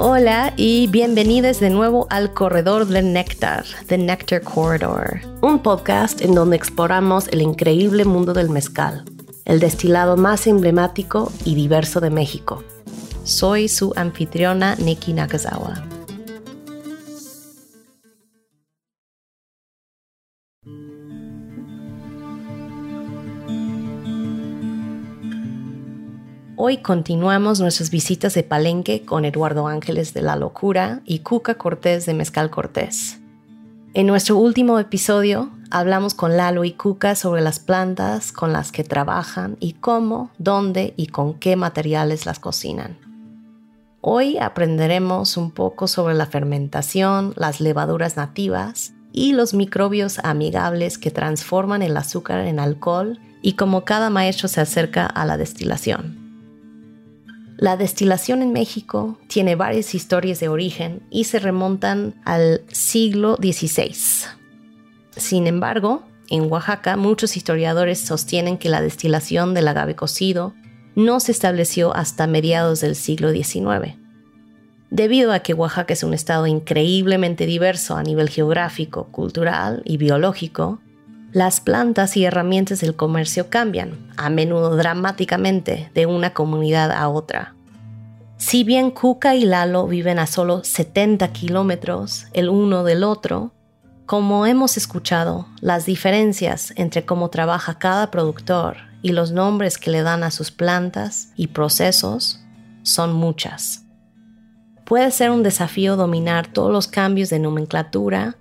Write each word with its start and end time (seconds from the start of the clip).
Hola 0.00 0.54
y 0.56 0.86
bienvenidos 0.86 1.58
de 1.58 1.70
nuevo 1.70 2.06
al 2.08 2.32
Corredor 2.32 2.86
del 2.86 3.12
Néctar, 3.12 3.64
The 3.88 3.98
Nectar 3.98 4.42
Corridor, 4.42 5.22
un 5.42 5.58
podcast 5.58 6.20
en 6.20 6.36
donde 6.36 6.54
exploramos 6.54 7.26
el 7.26 7.42
increíble 7.42 8.04
mundo 8.04 8.32
del 8.32 8.48
mezcal, 8.48 9.04
el 9.44 9.58
destilado 9.58 10.16
más 10.16 10.46
emblemático 10.46 11.32
y 11.44 11.56
diverso 11.56 11.98
de 11.98 12.10
México. 12.10 12.62
Soy 13.24 13.66
su 13.66 13.92
anfitriona 13.96 14.76
Nikki 14.76 15.14
Nakazawa. 15.14 15.97
Hoy 26.60 26.78
continuamos 26.78 27.60
nuestras 27.60 27.88
visitas 27.92 28.34
de 28.34 28.42
Palenque 28.42 29.04
con 29.04 29.24
Eduardo 29.24 29.68
Ángeles 29.68 30.12
de 30.12 30.22
La 30.22 30.34
Locura 30.34 31.02
y 31.04 31.20
Cuca 31.20 31.54
Cortés 31.54 32.04
de 32.04 32.14
Mezcal 32.14 32.50
Cortés. 32.50 33.20
En 33.94 34.08
nuestro 34.08 34.38
último 34.38 34.80
episodio 34.80 35.52
hablamos 35.70 36.14
con 36.14 36.36
Lalo 36.36 36.64
y 36.64 36.72
Cuca 36.72 37.14
sobre 37.14 37.42
las 37.42 37.60
plantas 37.60 38.32
con 38.32 38.52
las 38.52 38.72
que 38.72 38.82
trabajan 38.82 39.56
y 39.60 39.74
cómo, 39.74 40.32
dónde 40.38 40.94
y 40.96 41.06
con 41.06 41.34
qué 41.34 41.54
materiales 41.54 42.26
las 42.26 42.40
cocinan. 42.40 42.98
Hoy 44.00 44.36
aprenderemos 44.38 45.36
un 45.36 45.52
poco 45.52 45.86
sobre 45.86 46.14
la 46.14 46.26
fermentación, 46.26 47.34
las 47.36 47.60
levaduras 47.60 48.16
nativas 48.16 48.94
y 49.12 49.32
los 49.32 49.54
microbios 49.54 50.18
amigables 50.24 50.98
que 50.98 51.12
transforman 51.12 51.82
el 51.82 51.96
azúcar 51.96 52.40
en 52.40 52.58
alcohol 52.58 53.20
y 53.42 53.52
cómo 53.52 53.84
cada 53.84 54.10
maestro 54.10 54.48
se 54.48 54.60
acerca 54.60 55.06
a 55.06 55.24
la 55.24 55.36
destilación. 55.36 56.27
La 57.58 57.76
destilación 57.76 58.40
en 58.40 58.52
México 58.52 59.18
tiene 59.26 59.56
varias 59.56 59.92
historias 59.92 60.38
de 60.38 60.48
origen 60.48 61.02
y 61.10 61.24
se 61.24 61.40
remontan 61.40 62.14
al 62.24 62.62
siglo 62.68 63.34
XVI. 63.34 63.96
Sin 65.16 65.48
embargo, 65.48 66.04
en 66.30 66.48
Oaxaca 66.52 66.96
muchos 66.96 67.36
historiadores 67.36 67.98
sostienen 67.98 68.58
que 68.58 68.68
la 68.68 68.80
destilación 68.80 69.54
del 69.54 69.66
agave 69.66 69.96
cocido 69.96 70.54
no 70.94 71.18
se 71.18 71.32
estableció 71.32 71.96
hasta 71.96 72.28
mediados 72.28 72.80
del 72.80 72.94
siglo 72.94 73.32
XIX. 73.32 73.96
Debido 74.90 75.32
a 75.32 75.40
que 75.40 75.52
Oaxaca 75.52 75.94
es 75.94 76.04
un 76.04 76.14
estado 76.14 76.46
increíblemente 76.46 77.44
diverso 77.44 77.96
a 77.96 78.04
nivel 78.04 78.28
geográfico, 78.28 79.08
cultural 79.10 79.82
y 79.84 79.96
biológico, 79.96 80.78
las 81.32 81.60
plantas 81.60 82.16
y 82.16 82.24
herramientas 82.24 82.80
del 82.80 82.96
comercio 82.96 83.50
cambian, 83.50 84.10
a 84.16 84.30
menudo 84.30 84.76
dramáticamente, 84.76 85.90
de 85.94 86.06
una 86.06 86.32
comunidad 86.32 86.90
a 86.90 87.08
otra. 87.08 87.54
Si 88.38 88.64
bien 88.64 88.90
Cuca 88.90 89.34
y 89.34 89.44
Lalo 89.44 89.86
viven 89.86 90.18
a 90.18 90.26
solo 90.26 90.62
70 90.64 91.32
kilómetros 91.32 92.26
el 92.32 92.48
uno 92.48 92.84
del 92.84 93.04
otro, 93.04 93.52
como 94.06 94.46
hemos 94.46 94.76
escuchado, 94.76 95.48
las 95.60 95.84
diferencias 95.84 96.72
entre 96.76 97.04
cómo 97.04 97.28
trabaja 97.28 97.78
cada 97.78 98.10
productor 98.10 98.78
y 99.02 99.12
los 99.12 99.32
nombres 99.32 99.76
que 99.76 99.90
le 99.90 100.02
dan 100.02 100.22
a 100.22 100.30
sus 100.30 100.50
plantas 100.50 101.28
y 101.36 101.48
procesos 101.48 102.40
son 102.82 103.12
muchas. 103.12 103.84
Puede 104.86 105.10
ser 105.10 105.30
un 105.30 105.42
desafío 105.42 105.96
dominar 105.96 106.46
todos 106.46 106.72
los 106.72 106.86
cambios 106.88 107.28
de 107.28 107.38
nomenclatura 107.38 108.38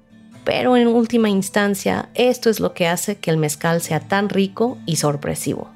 pero 0.48 0.78
en 0.78 0.88
última 0.88 1.28
instancia 1.28 2.08
esto 2.14 2.50
es 2.50 2.62
lo 2.62 2.74
que 2.74 2.88
hace 2.88 3.18
que 3.18 3.30
el 3.30 3.36
mezcal 3.36 3.82
sea 3.82 4.00
tan 4.00 4.30
rico 4.30 4.78
y 4.86 4.96
sorpresivo. 4.96 5.70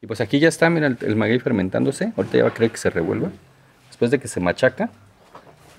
Y 0.00 0.06
pues 0.06 0.22
aquí 0.22 0.38
ya 0.38 0.48
está, 0.48 0.70
mira 0.70 0.86
el, 0.86 1.16
maguey 1.16 1.38
fermentándose. 1.38 2.14
Ahorita 2.16 2.38
ya 2.38 2.44
va 2.44 2.48
a 2.48 2.54
creer 2.54 2.70
que 2.72 2.78
se 2.78 2.88
revuelva. 2.88 3.28
Después 3.88 4.10
de 4.10 4.18
que 4.18 4.28
se 4.28 4.40
machaca, 4.40 4.88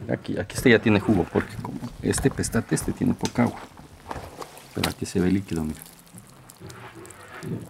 aquí, 0.07 0.37
aquí 0.37 0.53
este 0.55 0.69
ya 0.69 0.77
tiene 0.77 0.99
jugo, 0.99 1.25
porque 1.33 1.55
como 1.63 1.79
este 2.03 2.29
pestate, 2.29 2.75
este 2.75 2.91
tiene 2.91 3.15
poca 3.15 3.45
agua. 3.45 3.59
Pero 4.75 4.89
aquí 4.89 5.05
se 5.05 5.19
ve 5.19 5.31
líquido, 5.31 5.63
mira. 5.63 5.81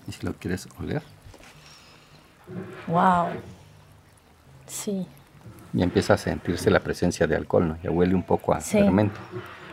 Y 0.07 0.11
si 0.11 0.25
lo 0.25 0.33
quieres 0.33 0.67
oler. 0.79 1.03
Wow. 2.87 3.27
Sí. 4.67 5.07
Ya 5.73 5.83
empieza 5.83 6.15
a 6.15 6.17
sentirse 6.17 6.69
la 6.69 6.79
presencia 6.79 7.27
de 7.27 7.35
alcohol, 7.35 7.67
¿no? 7.67 7.77
Ya 7.83 7.91
huele 7.91 8.15
un 8.15 8.23
poco 8.23 8.53
a 8.53 8.59
fermento. 8.59 9.19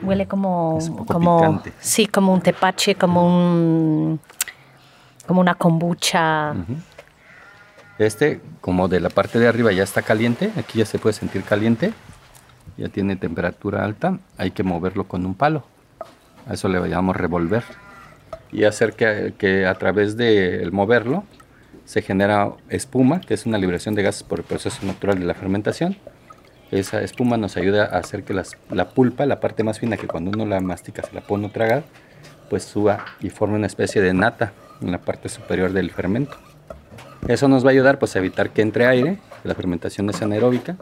Huele 0.03 0.26
como, 0.26 0.78
como 1.06 1.62
sí, 1.78 2.06
como 2.06 2.34
un 2.34 2.41
tepache, 2.41 2.97
como 2.97 3.25
un 3.26 4.20
como 5.26 5.41
una 5.41 5.54
kombucha. 5.54 6.54
Este, 7.99 8.41
como 8.60 8.88
de 8.88 9.00
la 9.00 9.10
parte 9.10 9.38
de 9.38 9.47
arriba 9.47 9.70
ya 9.72 9.84
está 9.84 10.03
caliente, 10.03 10.50
aquí 10.56 10.81
ya 10.81 10.87
se 10.87 10.99
puede 10.99 11.12
sentir 11.12 11.44
caliente, 11.44 11.93
ya 12.76 12.88
tiene 12.88 13.16
temperatura 13.16 13.84
alta, 13.84 14.19
hay 14.37 14.50
que 14.50 14.64
moverlo 14.64 15.04
con 15.04 15.25
un 15.25 15.34
palo. 15.34 15.64
A 16.47 16.54
eso 16.54 16.69
le 16.69 16.80
llamamos 16.88 17.16
revolver. 17.16 17.64
Y 18.50 18.64
hacer 18.64 18.94
que, 18.94 19.66
a 19.66 19.75
través 19.75 20.16
de 20.16 20.69
moverlo 20.72 21.25
se 21.84 22.03
genera 22.03 22.53
espuma, 22.69 23.20
que 23.20 23.34
es 23.34 23.47
una 23.47 23.58
liberación 23.58 23.94
de 23.94 24.03
gases 24.03 24.22
por 24.22 24.41
el 24.41 24.44
proceso 24.44 24.84
natural 24.86 25.19
de 25.19 25.25
la 25.25 25.34
fermentación. 25.34 25.97
Esa 26.70 27.02
espuma 27.02 27.36
nos 27.36 27.56
ayuda 27.56 27.84
a 27.84 27.98
hacer 27.98 28.25
que 28.25 28.34
la 28.34 28.88
pulpa, 28.91 29.26
la 29.26 29.41
parte 29.41 29.62
más 29.62 29.78
fina 29.78 29.97
que 29.97 30.06
cuando 30.06 30.31
uno 30.31 30.47
la 30.47 30.60
mastica 30.60 31.02
se 31.02 31.14
la 31.14 31.20
pone 31.20 31.47
a 31.47 31.52
tragar, 31.52 31.84
pues 32.48 32.64
suba 32.64 33.04
y 33.20 33.31
forme 33.31 33.56
una 33.56 33.66
especie 33.66 34.00
de 34.00 34.14
nata 34.14 34.52
en 34.81 34.91
la 34.91 34.98
parte 34.98 35.28
superior 35.28 35.72
del 35.72 35.91
fermento. 35.91 36.36
Eso 37.28 37.48
nos 37.48 37.64
va 37.64 37.69
a 37.69 37.72
ayudar 37.72 37.98
pues 37.98 38.16
a 38.16 38.19
evitar 38.19 38.50
que 38.50 38.62
entre 38.62 38.86
aire, 38.86 39.19
la 39.44 39.54
fermentación 39.54 40.08
es 40.10 40.20
anaeróbica 40.22 40.76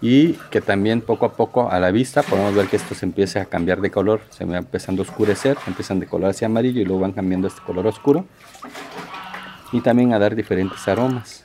y 0.00 0.34
que 0.50 0.60
también 0.60 1.00
poco 1.00 1.26
a 1.26 1.32
poco 1.32 1.70
a 1.70 1.80
la 1.80 1.90
vista 1.90 2.22
podemos 2.22 2.54
ver 2.54 2.68
que 2.68 2.76
esto 2.76 2.94
se 2.94 3.04
empieza 3.04 3.42
a 3.42 3.44
cambiar 3.46 3.80
de 3.80 3.90
color, 3.90 4.20
se 4.30 4.44
va 4.44 4.58
empezando 4.58 5.02
a 5.02 5.04
oscurecer, 5.04 5.56
empiezan 5.66 5.98
de 5.98 6.06
color 6.06 6.30
hacia 6.30 6.46
amarillo 6.46 6.80
y 6.80 6.84
luego 6.84 7.00
van 7.00 7.12
cambiando 7.12 7.48
este 7.48 7.60
color 7.62 7.86
oscuro 7.86 8.24
y 9.72 9.80
también 9.80 10.12
a 10.12 10.18
dar 10.18 10.34
diferentes 10.34 10.86
aromas. 10.86 11.44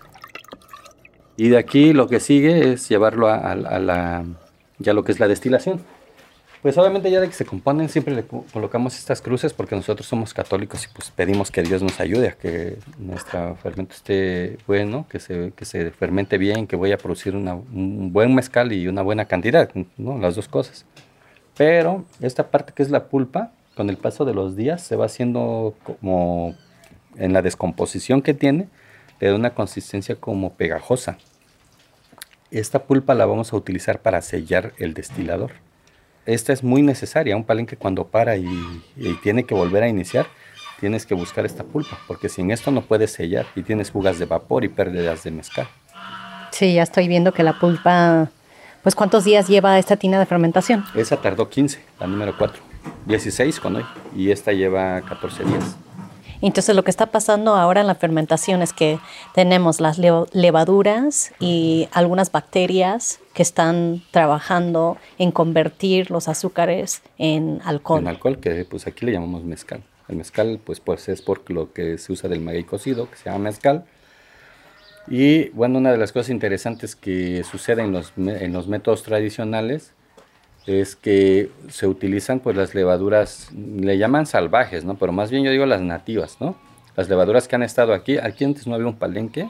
Y 1.35 1.49
de 1.49 1.57
aquí 1.57 1.93
lo 1.93 2.07
que 2.07 2.19
sigue 2.19 2.73
es 2.73 2.87
llevarlo 2.89 3.27
a, 3.27 3.55
la, 3.55 4.23
ya 4.77 4.93
lo 4.93 5.03
que 5.03 5.11
es 5.11 5.19
la 5.19 5.27
destilación. 5.27 5.81
Pues 6.63 6.77
obviamente 6.77 7.11
ya 7.11 7.19
de 7.19 7.27
que 7.27 7.33
se 7.33 7.43
componen 7.43 7.89
siempre 7.89 8.15
le 8.15 8.23
colocamos 8.23 8.97
estas 8.97 9.21
cruces 9.21 9.51
porque 9.51 9.75
nosotros 9.75 10.07
somos 10.07 10.33
católicos 10.33 10.85
y 10.85 10.87
pues 10.95 11.11
pedimos 11.11 11.51
que 11.51 11.61
Dios 11.61 11.83
nos 11.83 11.99
ayude 11.99 12.29
a 12.29 12.31
que 12.31 12.77
nuestro 12.97 13.57
fermento 13.57 13.93
esté 13.93 14.57
bueno, 14.65 15.05
que 15.09 15.19
se, 15.19 15.51
que 15.57 15.65
se 15.65 15.91
fermente 15.91 16.37
bien, 16.37 16.65
que 16.65 16.77
vaya 16.77 16.95
a 16.95 16.97
producir 16.97 17.35
un 17.35 18.13
buen 18.13 18.33
mezcal 18.33 18.71
y 18.71 18.87
una 18.87 19.01
buena 19.01 19.25
cantidad, 19.25 19.69
¿no? 19.97 20.17
las 20.19 20.35
dos 20.35 20.47
cosas. 20.47 20.85
Pero 21.57 22.05
esta 22.21 22.49
parte 22.49 22.71
que 22.73 22.81
es 22.81 22.89
la 22.89 23.09
pulpa, 23.09 23.51
con 23.75 23.89
el 23.89 23.97
paso 23.97 24.23
de 24.23 24.33
los 24.33 24.55
días 24.55 24.81
se 24.81 24.95
va 24.95 25.07
haciendo 25.07 25.75
como 25.83 26.55
en 27.17 27.33
la 27.33 27.41
descomposición 27.41 28.21
que 28.21 28.33
tiene, 28.33 28.69
le 29.19 29.27
da 29.27 29.35
una 29.35 29.53
consistencia 29.53 30.15
como 30.15 30.53
pegajosa. 30.53 31.17
Esta 32.51 32.83
pulpa 32.83 33.15
la 33.15 33.25
vamos 33.25 33.51
a 33.51 33.57
utilizar 33.57 33.99
para 33.99 34.21
sellar 34.21 34.71
el 34.77 34.93
destilador 34.93 35.51
esta 36.25 36.53
es 36.53 36.63
muy 36.63 36.81
necesaria. 36.81 37.35
Un 37.35 37.43
palenque 37.43 37.75
cuando 37.75 38.05
para 38.05 38.35
y, 38.37 38.47
tiene 39.21 39.43
que 39.43 39.53
volver 39.53 39.83
a 39.83 39.87
iniciar, 39.87 40.27
tienes 40.79 41.05
que 41.05 41.13
buscar 41.13 41.45
esta 41.45 41.63
pulpa, 41.63 41.97
porque 42.07 42.29
sin 42.29 42.51
esto 42.51 42.71
no 42.71 42.81
puedes 42.81 43.11
sellar 43.11 43.45
y 43.55 43.63
tienes 43.63 43.91
fugas 43.91 44.19
de 44.19 44.25
vapor 44.25 44.63
y 44.63 44.69
pérdidas 44.69 45.23
de 45.23 45.31
mezcal. 45.31 45.67
Sí, 46.51 46.73
ya 46.73 46.83
estoy 46.83 47.07
viendo 47.07 47.33
que 47.33 47.43
la 47.43 47.59
pulpa, 47.59 48.29
pues 48.83 48.95
¿cuántos 48.95 49.23
días 49.23 49.47
lleva 49.47 49.79
esta 49.79 49.95
tina 49.95 50.19
de 50.19 50.25
fermentación? 50.25 50.85
Esa 50.93 51.17
tardó 51.17 51.49
15, 51.49 51.79
la 51.99 52.07
número 52.07 52.37
4, 52.37 52.61
16 53.05 53.59
con 53.59 53.77
hoy, 53.77 53.85
y 54.15 54.31
esta 54.31 54.51
lleva 54.51 55.01
14 55.01 55.43
días. 55.45 55.77
Entonces 56.47 56.75
lo 56.75 56.83
que 56.83 56.91
está 56.91 57.05
pasando 57.05 57.55
ahora 57.55 57.79
en 57.79 57.87
la 57.87 57.95
fermentación 57.95 58.61
es 58.61 58.73
que 58.73 58.99
tenemos 59.33 59.79
las 59.79 59.97
levaduras 59.97 61.31
y 61.39 61.87
algunas 61.93 62.33
bacterias 62.33 63.21
que 63.33 63.41
están 63.41 64.03
trabajando 64.11 64.97
en 65.17 65.31
convertir 65.31 66.11
los 66.11 66.27
azúcares 66.27 67.01
en 67.17 67.61
alcohol. 67.63 68.01
En 68.01 68.09
alcohol, 68.09 68.39
que 68.39 68.65
pues 68.65 68.87
aquí 68.87 69.05
le 69.05 69.13
llamamos 69.13 69.45
mezcal. 69.45 69.83
El 70.09 70.17
mezcal 70.17 70.59
pues, 70.61 70.81
pues 70.81 71.07
es 71.07 71.21
por 71.21 71.49
lo 71.49 71.71
que 71.71 71.97
se 71.97 72.11
usa 72.11 72.29
del 72.29 72.41
maguey 72.41 72.65
cocido, 72.65 73.09
que 73.09 73.15
se 73.15 73.29
llama 73.29 73.45
mezcal. 73.45 73.85
Y 75.07 75.47
bueno, 75.49 75.77
una 75.77 75.93
de 75.93 75.97
las 75.97 76.11
cosas 76.11 76.29
interesantes 76.29 76.97
que 76.97 77.45
sucede 77.45 77.83
en 77.83 77.93
los, 77.93 78.11
en 78.17 78.51
los 78.51 78.67
métodos 78.67 79.03
tradicionales 79.03 79.93
es 80.65 80.95
que 80.95 81.51
se 81.69 81.87
utilizan 81.87 82.39
pues 82.39 82.55
las 82.55 82.73
levaduras, 82.73 83.49
le 83.53 83.97
llaman 83.97 84.25
salvajes, 84.25 84.85
¿no? 84.85 84.95
Pero 84.95 85.11
más 85.11 85.29
bien 85.29 85.43
yo 85.43 85.51
digo 85.51 85.65
las 85.65 85.81
nativas, 85.81 86.37
¿no? 86.39 86.55
Las 86.95 87.09
levaduras 87.09 87.47
que 87.47 87.55
han 87.55 87.63
estado 87.63 87.93
aquí, 87.93 88.17
aquí 88.17 88.45
antes 88.45 88.67
no 88.67 88.75
había 88.75 88.87
un 88.87 88.95
palenque, 88.95 89.49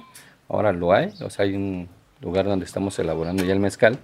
ahora 0.50 0.72
lo 0.72 0.94
hay, 0.94 1.14
o 1.22 1.30
sea, 1.30 1.46
hay 1.46 1.56
un 1.56 1.90
lugar 2.22 2.46
donde 2.46 2.66
estamos 2.66 2.98
elaborando 3.00 3.44
ya 3.44 3.54
el 3.54 3.60
mezcal. 3.60 4.00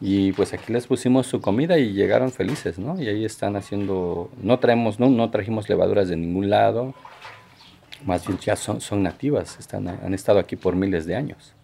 Y 0.00 0.32
pues 0.32 0.52
aquí 0.52 0.72
les 0.72 0.86
pusimos 0.86 1.26
su 1.26 1.40
comida 1.40 1.78
y 1.78 1.92
llegaron 1.92 2.32
felices, 2.32 2.78
¿no? 2.78 3.00
Y 3.00 3.08
ahí 3.08 3.24
están 3.24 3.56
haciendo, 3.56 4.30
no 4.42 4.58
traemos, 4.58 4.98
no, 4.98 5.08
no 5.08 5.30
trajimos 5.30 5.68
levaduras 5.68 6.08
de 6.08 6.16
ningún 6.16 6.50
lado, 6.50 6.94
más 8.04 8.26
bien 8.26 8.38
ya 8.38 8.56
son, 8.56 8.80
son 8.80 9.02
nativas, 9.02 9.58
están, 9.58 9.88
han 9.88 10.12
estado 10.12 10.38
aquí 10.38 10.56
por 10.56 10.74
miles 10.74 11.06
de 11.06 11.16
años. 11.16 11.54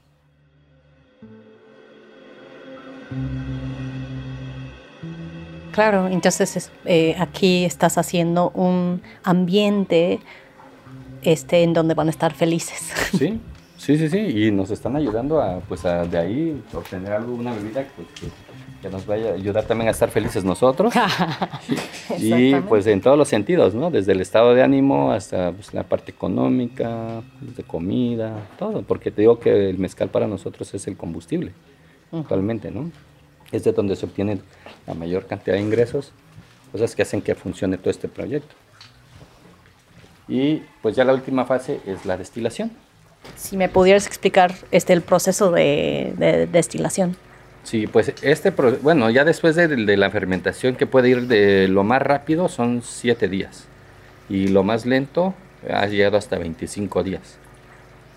Claro, 5.73 6.09
entonces 6.09 6.71
eh, 6.85 7.15
aquí 7.19 7.65
estás 7.65 7.99
haciendo 7.99 8.51
un 8.51 9.03
ambiente 9.23 10.21
este, 11.23 11.63
en 11.63 11.73
donde 11.73 11.95
van 11.95 12.09
a 12.09 12.11
estar 12.11 12.35
felices. 12.35 12.93
Sí, 13.81 13.97
sí, 13.97 13.99
sí, 13.99 14.09
sí, 14.09 14.19
y 14.19 14.51
nos 14.51 14.71
están 14.71 14.95
ayudando 14.95 15.41
a, 15.41 15.61
pues, 15.61 15.85
a 15.85 16.05
de 16.05 16.19
ahí 16.19 16.63
obtener 16.73 17.13
algo, 17.13 17.35
una 17.35 17.53
bebida 17.53 17.87
pues, 17.97 18.09
que, 18.83 18.89
nos 18.91 19.07
vaya 19.07 19.31
a 19.31 19.35
ayudar 19.35 19.65
también 19.65 19.89
a 19.89 19.91
estar 19.91 20.11
felices 20.11 20.45
nosotros. 20.45 20.95
y 22.19 22.55
pues 22.55 22.87
en 22.87 23.01
todos 23.01 23.19
los 23.19 23.29
sentidos, 23.29 23.75
¿no? 23.75 23.91
Desde 23.91 24.13
el 24.13 24.21
estado 24.21 24.55
de 24.55 24.63
ánimo 24.63 25.13
hasta 25.13 25.53
pues, 25.53 25.75
la 25.75 25.83
parte 25.83 26.13
económica, 26.13 27.23
de 27.41 27.63
comida, 27.63 28.49
todo, 28.59 28.83
porque 28.83 29.11
te 29.11 29.23
digo 29.23 29.39
que 29.39 29.71
el 29.71 29.79
mezcal 29.79 30.09
para 30.09 30.27
nosotros 30.27 30.73
es 30.75 30.87
el 30.87 30.97
combustible, 30.97 31.53
actualmente, 32.13 32.71
¿no? 32.71 32.91
Es 33.53 33.65
de 33.65 33.73
donde 33.73 33.97
se 33.97 34.07
obtiene 34.07 34.41
la 34.87 34.95
mayor 34.95 35.27
cantidad 35.27 35.57
de 35.57 35.63
ingresos, 35.63 36.13
cosas 36.73 36.95
que 36.95 37.03
hacen 37.03 37.23
que 37.23 37.35
funcione 37.35 37.79
todo 37.79 37.91
este 37.91 38.09
proyecto. 38.09 38.55
Y 40.29 40.63
pues 40.81 40.95
ya 40.95 41.05
la 41.05 41.13
última 41.13 41.45
fase 41.45 41.81
es 41.87 42.07
la 42.07 42.17
destilación. 42.17 42.71
Si 43.37 43.57
me 43.57 43.69
pudieras 43.69 44.07
explicar 44.07 44.55
este, 44.71 44.93
el 44.93 45.03
proceso 45.03 45.51
de, 45.51 46.49
destilación. 46.51 47.17
Sí, 47.65 47.87
pues 47.87 48.15
este, 48.23 48.51
bueno, 48.51 49.11
ya 49.11 49.25
después 49.25 49.55
de, 49.57 49.69
la 49.69 50.11
fermentación 50.11 50.77
que 50.77 50.87
puede 50.87 51.11
ir 51.11 51.27
de 51.27 51.69
lo 51.69 51.85
más 51.85 52.01
rápido 52.01 52.49
son 52.49 52.83
7 52.83 53.29
días 53.29 53.67
y 54.31 54.49
lo 54.49 54.63
más 54.63 54.87
lento 54.87 55.35
ha 55.69 55.87
llegado 55.87 56.17
hasta 56.17 56.39
25 56.39 57.03
días. 57.03 57.37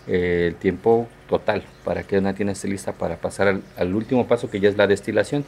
El 0.08 0.56
tiempo 0.56 1.08
total 1.30 1.64
para 1.84 2.04
que 2.04 2.18
una 2.18 2.34
tienda 2.34 2.54
esté 2.54 2.68
lista 2.68 2.94
para 2.94 3.18
pasar 3.18 3.48
al, 3.48 3.62
al, 3.78 3.96
último 3.96 4.28
paso 4.28 4.50
que 4.50 4.60
ya 4.60 4.70
es 4.70 4.78
la 4.78 4.88
destilación. 4.88 5.46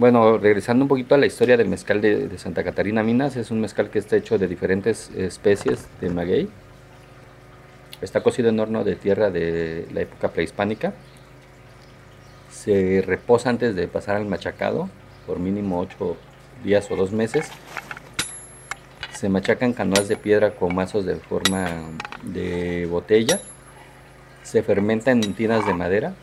Bueno, 0.00 0.38
regresando 0.38 0.82
un 0.82 0.88
poquito 0.88 1.14
a 1.14 1.18
la 1.18 1.26
historia 1.26 1.58
del 1.58 1.68
mezcal 1.68 2.00
de, 2.00 2.30
Santa 2.38 2.64
Catarina 2.64 3.02
Minas, 3.02 3.36
es 3.36 3.50
un 3.50 3.60
mezcal 3.60 3.90
que 3.90 3.98
está 3.98 4.16
hecho 4.16 4.38
de 4.38 4.48
diferentes 4.48 5.10
especies 5.10 5.88
de 6.00 6.08
maguey. 6.08 6.48
Está 8.00 8.22
cocido 8.22 8.48
en 8.48 8.58
horno 8.58 8.82
de 8.82 8.96
tierra 8.96 9.30
de 9.30 9.86
la 9.92 10.00
época 10.00 10.28
prehispánica. 10.28 10.94
Se 12.50 13.02
reposa 13.06 13.50
antes 13.50 13.76
de 13.76 13.88
pasar 13.88 14.16
al 14.16 14.24
machacado 14.24 14.88
por 15.26 15.38
mínimo 15.38 15.78
8 15.80 16.16
días 16.64 16.90
o 16.90 16.96
2 16.96 17.12
meses. 17.12 17.50
Se 19.12 19.28
machacan 19.28 19.74
canoas 19.74 20.08
de 20.08 20.16
piedra 20.16 20.52
con 20.52 20.74
mazos 20.74 21.04
de 21.04 21.16
forma 21.16 21.68
de 22.22 22.86
botella. 22.86 23.38
Se 24.42 24.62
fermenta 24.62 25.10
en 25.10 25.34
tinas 25.34 25.66
de 25.66 25.74
madera 25.74 26.14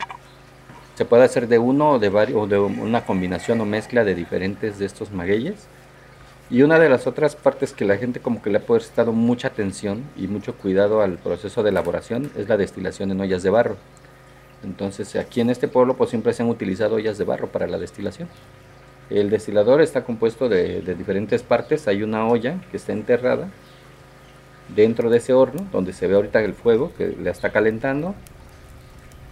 se 0.98 1.04
puede 1.04 1.22
hacer 1.22 1.46
de 1.46 1.60
uno 1.60 1.92
o 1.92 1.98
de 2.00 2.08
varios, 2.08 2.42
o 2.42 2.46
de 2.48 2.58
una 2.58 3.06
combinación 3.06 3.60
o 3.60 3.64
mezcla 3.64 4.02
de 4.02 4.16
diferentes 4.16 4.80
de 4.80 4.86
estos 4.86 5.12
magueyes. 5.12 5.68
Y 6.50 6.62
una 6.62 6.80
de 6.80 6.88
las 6.88 7.06
otras 7.06 7.36
partes 7.36 7.72
que 7.72 7.84
la 7.84 7.96
gente 7.98 8.18
como 8.18 8.42
que 8.42 8.50
le 8.50 8.58
ha 8.58 8.62
prestado 8.62 9.12
mucha 9.12 9.46
atención 9.46 10.02
y 10.16 10.26
mucho 10.26 10.56
cuidado 10.56 11.00
al 11.00 11.18
proceso 11.18 11.62
de 11.62 11.70
elaboración 11.70 12.32
es 12.36 12.48
la 12.48 12.56
destilación 12.56 13.12
en 13.12 13.20
ollas 13.20 13.44
de 13.44 13.50
barro. 13.50 13.76
Entonces 14.64 15.14
aquí 15.14 15.40
en 15.40 15.50
este 15.50 15.68
pueblo 15.68 15.96
pues 15.96 16.10
siempre 16.10 16.32
se 16.32 16.42
han 16.42 16.48
utilizado 16.48 16.96
ollas 16.96 17.16
de 17.16 17.24
barro 17.24 17.46
para 17.46 17.68
la 17.68 17.78
destilación. 17.78 18.28
El 19.08 19.30
destilador 19.30 19.80
está 19.80 20.02
compuesto 20.02 20.48
de, 20.48 20.80
de 20.80 20.96
diferentes 20.96 21.44
partes. 21.44 21.86
Hay 21.86 22.02
una 22.02 22.26
olla 22.26 22.56
que 22.72 22.78
está 22.78 22.90
enterrada 22.92 23.50
dentro 24.74 25.10
de 25.10 25.18
ese 25.18 25.32
horno 25.32 25.66
donde 25.72 25.92
se 25.92 26.06
ve 26.06 26.14
ahorita 26.14 26.40
el 26.42 26.54
fuego 26.54 26.92
que 26.96 27.16
la 27.20 27.30
está 27.30 27.50
calentando 27.50 28.14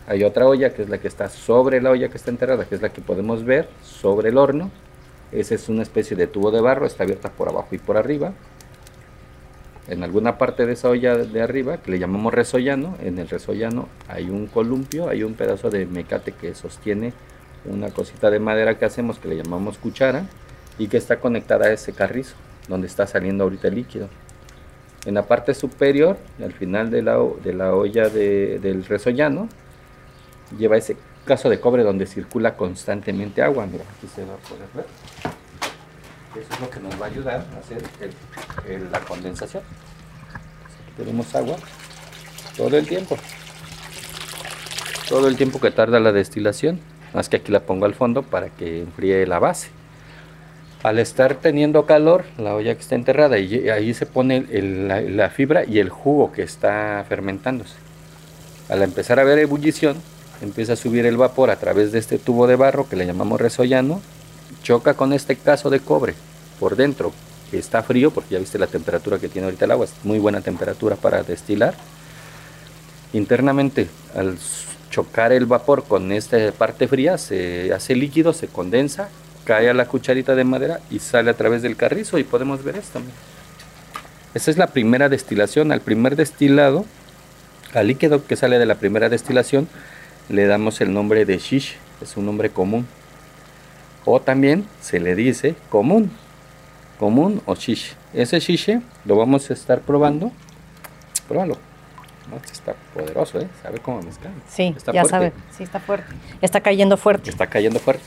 hay 0.08 0.22
otra 0.22 0.46
olla 0.46 0.72
que 0.72 0.82
es 0.82 0.88
la 0.88 0.98
que 0.98 1.08
está 1.08 1.28
sobre 1.28 1.80
la 1.80 1.90
olla 1.90 2.08
que 2.08 2.16
está 2.16 2.30
enterrada, 2.30 2.64
que 2.64 2.76
es 2.76 2.82
la 2.82 2.90
que 2.90 3.00
podemos 3.00 3.44
ver 3.44 3.68
sobre 3.82 4.28
el 4.28 4.38
horno. 4.38 4.70
Esa 5.32 5.56
es 5.56 5.68
una 5.68 5.82
especie 5.82 6.16
de 6.16 6.28
tubo 6.28 6.52
de 6.52 6.60
barro, 6.60 6.86
está 6.86 7.02
abierta 7.02 7.30
por 7.30 7.48
abajo 7.48 7.68
y 7.72 7.78
por 7.78 7.96
arriba. 7.96 8.32
En 9.88 10.04
alguna 10.04 10.38
parte 10.38 10.64
de 10.64 10.74
esa 10.74 10.88
olla 10.88 11.16
de 11.16 11.42
arriba, 11.42 11.78
que 11.78 11.90
le 11.90 11.98
llamamos 11.98 12.32
resollano, 12.32 12.96
en 13.02 13.18
el 13.18 13.28
resollano 13.28 13.88
hay 14.08 14.30
un 14.30 14.46
columpio, 14.46 15.08
hay 15.08 15.24
un 15.24 15.34
pedazo 15.34 15.70
de 15.70 15.86
mecate 15.86 16.32
que 16.32 16.54
sostiene 16.54 17.12
una 17.64 17.90
cosita 17.90 18.30
de 18.30 18.38
madera 18.38 18.78
que 18.78 18.84
hacemos 18.84 19.18
que 19.18 19.28
le 19.28 19.36
llamamos 19.36 19.78
cuchara 19.78 20.26
y 20.78 20.86
que 20.86 20.98
está 20.98 21.18
conectada 21.18 21.66
a 21.66 21.72
ese 21.72 21.92
carrizo 21.92 22.36
donde 22.68 22.86
está 22.86 23.08
saliendo 23.08 23.42
ahorita 23.42 23.68
el 23.68 23.74
líquido. 23.74 24.08
En 25.06 25.14
la 25.14 25.22
parte 25.22 25.54
superior, 25.54 26.18
al 26.42 26.52
final 26.52 26.90
de 26.90 27.00
la, 27.00 27.16
de 27.42 27.54
la 27.54 27.74
olla 27.74 28.08
del 28.08 28.84
resollano, 28.84 29.48
lleva 30.58 30.76
ese 30.76 30.96
caso 31.24 31.48
de 31.48 31.60
cobre 31.60 31.84
donde 31.84 32.06
circula 32.06 32.56
constantemente 32.56 33.40
agua. 33.40 33.66
Mira, 33.66 33.84
aquí 33.96 34.08
se 34.12 34.24
va 34.24 34.34
a 34.34 34.36
poder 34.38 34.66
ver. 34.74 34.86
Eso 36.40 36.52
es 36.52 36.60
lo 36.60 36.68
que 36.68 36.80
nos 36.80 37.00
va 37.00 37.06
a 37.06 37.08
ayudar 37.08 37.46
a 37.54 37.58
hacer 37.58 37.82
la 38.90 39.00
condensación. 39.00 39.62
tenemos 40.96 41.34
agua 41.34 41.56
todo 42.56 42.76
el 42.76 42.86
tiempo. 42.86 43.16
Todo 45.08 45.28
el 45.28 45.36
tiempo 45.36 45.60
que 45.60 45.70
tarda 45.70 46.00
la 46.00 46.10
destilación. 46.10 46.80
Más 47.14 47.28
que 47.28 47.36
aquí 47.36 47.52
la 47.52 47.60
pongo 47.60 47.86
al 47.86 47.94
fondo 47.94 48.22
para 48.22 48.48
que 48.48 48.80
enfríe 48.80 49.24
la 49.26 49.38
base. 49.38 49.70
Al 50.86 51.00
estar 51.00 51.34
teniendo 51.34 51.84
calor, 51.84 52.26
la 52.38 52.54
olla 52.54 52.72
que 52.76 52.80
está 52.80 52.94
enterrada, 52.94 53.40
y 53.40 53.68
ahí 53.70 53.92
se 53.92 54.06
pone 54.06 54.46
la 55.10 55.30
fibra 55.30 55.64
y 55.64 55.80
el 55.80 55.88
jugo 55.88 56.30
que 56.30 56.44
está 56.44 57.04
fermentándose. 57.08 57.74
Al 58.68 58.84
empezar 58.84 59.18
a 59.18 59.24
ver 59.24 59.40
ebullición, 59.40 59.96
empieza 60.42 60.74
a 60.74 60.76
subir 60.76 61.04
el 61.04 61.16
vapor 61.16 61.50
a 61.50 61.56
través 61.56 61.90
de 61.90 61.98
este 61.98 62.18
tubo 62.18 62.46
de 62.46 62.54
barro 62.54 62.88
que 62.88 62.94
le 62.94 63.04
llamamos 63.04 63.40
resollano, 63.40 64.00
choca 64.62 64.94
con 64.94 65.12
este 65.12 65.34
caso 65.34 65.70
de 65.70 65.80
cobre 65.80 66.14
por 66.60 66.76
dentro, 66.76 67.12
que 67.50 67.58
está 67.58 67.82
frío, 67.82 68.12
porque 68.12 68.34
ya 68.34 68.38
viste 68.38 68.56
la 68.56 68.68
temperatura 68.68 69.18
que 69.18 69.28
tiene 69.28 69.46
ahorita 69.46 69.64
el 69.64 69.72
agua, 69.72 69.86
es 69.86 69.94
muy 70.04 70.20
buena 70.20 70.40
temperatura 70.40 70.94
para 70.94 71.24
destilar. 71.24 71.74
Internamente, 73.12 73.88
al 74.14 74.38
chocar 74.90 75.32
el 75.32 75.46
vapor 75.46 75.82
con 75.82 76.12
esta 76.12 76.52
parte 76.52 76.86
fría, 76.86 77.18
se 77.18 77.72
hace 77.72 77.96
líquido, 77.96 78.32
se 78.32 78.46
condensa, 78.46 79.08
cae 79.46 79.70
a 79.70 79.74
la 79.74 79.86
cucharita 79.86 80.34
de 80.34 80.44
madera 80.44 80.80
y 80.90 80.98
sale 80.98 81.30
a 81.30 81.34
través 81.34 81.62
del 81.62 81.76
carrizo 81.76 82.18
y 82.18 82.24
podemos 82.24 82.64
ver 82.64 82.76
esto. 82.76 83.00
Esa 84.34 84.50
es 84.50 84.58
la 84.58 84.66
primera 84.66 85.08
destilación, 85.08 85.72
al 85.72 85.80
primer 85.80 86.16
destilado, 86.16 86.84
al 87.72 87.86
líquido 87.86 88.26
que 88.26 88.36
sale 88.36 88.58
de 88.58 88.66
la 88.66 88.74
primera 88.74 89.08
destilación, 89.08 89.68
le 90.28 90.46
damos 90.46 90.80
el 90.80 90.92
nombre 90.92 91.24
de 91.24 91.38
shish, 91.38 91.76
es 92.02 92.16
un 92.16 92.26
nombre 92.26 92.50
común. 92.50 92.86
O 94.04 94.20
también 94.20 94.66
se 94.80 95.00
le 95.00 95.14
dice 95.14 95.54
común, 95.70 96.10
común 96.98 97.40
o 97.46 97.54
shish. 97.54 97.94
Ese 98.12 98.40
shish 98.40 98.80
lo 99.04 99.16
vamos 99.16 99.48
a 99.50 99.54
estar 99.54 99.80
probando. 99.80 100.32
Pruébalo. 101.28 101.58
Está 102.52 102.74
poderoso, 102.94 103.40
¿eh? 103.40 103.48
Sabe 103.62 103.78
cómo 103.78 104.02
mezclar. 104.02 104.32
Sí, 104.48 104.74
ya 104.92 105.04
sabe. 105.04 105.32
Sí, 105.50 105.62
está 105.62 105.80
fuerte. 105.80 106.12
Está 106.40 106.60
cayendo 106.60 106.96
fuerte. 106.96 107.30
Está 107.30 107.46
cayendo 107.46 107.78
fuerte. 107.78 108.04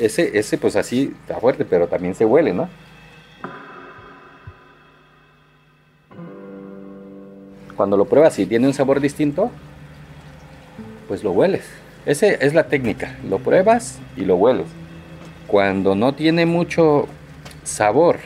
ese, 0.00 0.38
ese, 0.38 0.58
pues 0.58 0.76
así, 0.76 1.14
está 1.22 1.38
fuerte, 1.38 1.64
pero 1.64 1.86
también 1.86 2.14
se 2.14 2.24
huele, 2.24 2.52
¿no? 2.52 2.68
Cuando 7.76 7.96
lo 7.96 8.04
pruebas 8.04 8.38
y 8.38 8.46
tiene 8.46 8.66
un 8.66 8.74
sabor 8.74 9.00
distinto, 9.00 9.50
pues 11.08 11.24
lo 11.24 11.32
hueles. 11.32 11.64
Esa 12.06 12.26
es 12.26 12.54
la 12.54 12.64
técnica. 12.64 13.16
Lo 13.28 13.38
pruebas 13.38 13.98
y 14.16 14.24
lo 14.24 14.36
hueles. 14.36 14.66
Cuando 15.46 15.94
no 15.94 16.14
tiene 16.14 16.46
mucho 16.46 17.08
sabor 17.62 18.18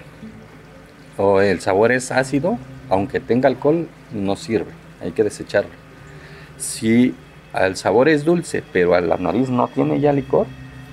o 1.16 1.40
el 1.40 1.60
sabor 1.60 1.92
es 1.92 2.10
ácido, 2.10 2.58
aunque 2.90 3.20
tenga 3.20 3.48
alcohol, 3.48 3.88
no 4.12 4.36
sirve. 4.36 4.72
Hay 5.04 5.12
que 5.12 5.22
desecharlo. 5.22 5.70
Si 6.56 7.14
el 7.54 7.76
sabor 7.76 8.08
es 8.08 8.24
dulce, 8.24 8.62
pero 8.72 8.94
a 8.94 9.00
la 9.00 9.16
nariz 9.16 9.50
no 9.50 9.68
tiene 9.68 10.00
ya 10.00 10.12
licor, 10.12 10.46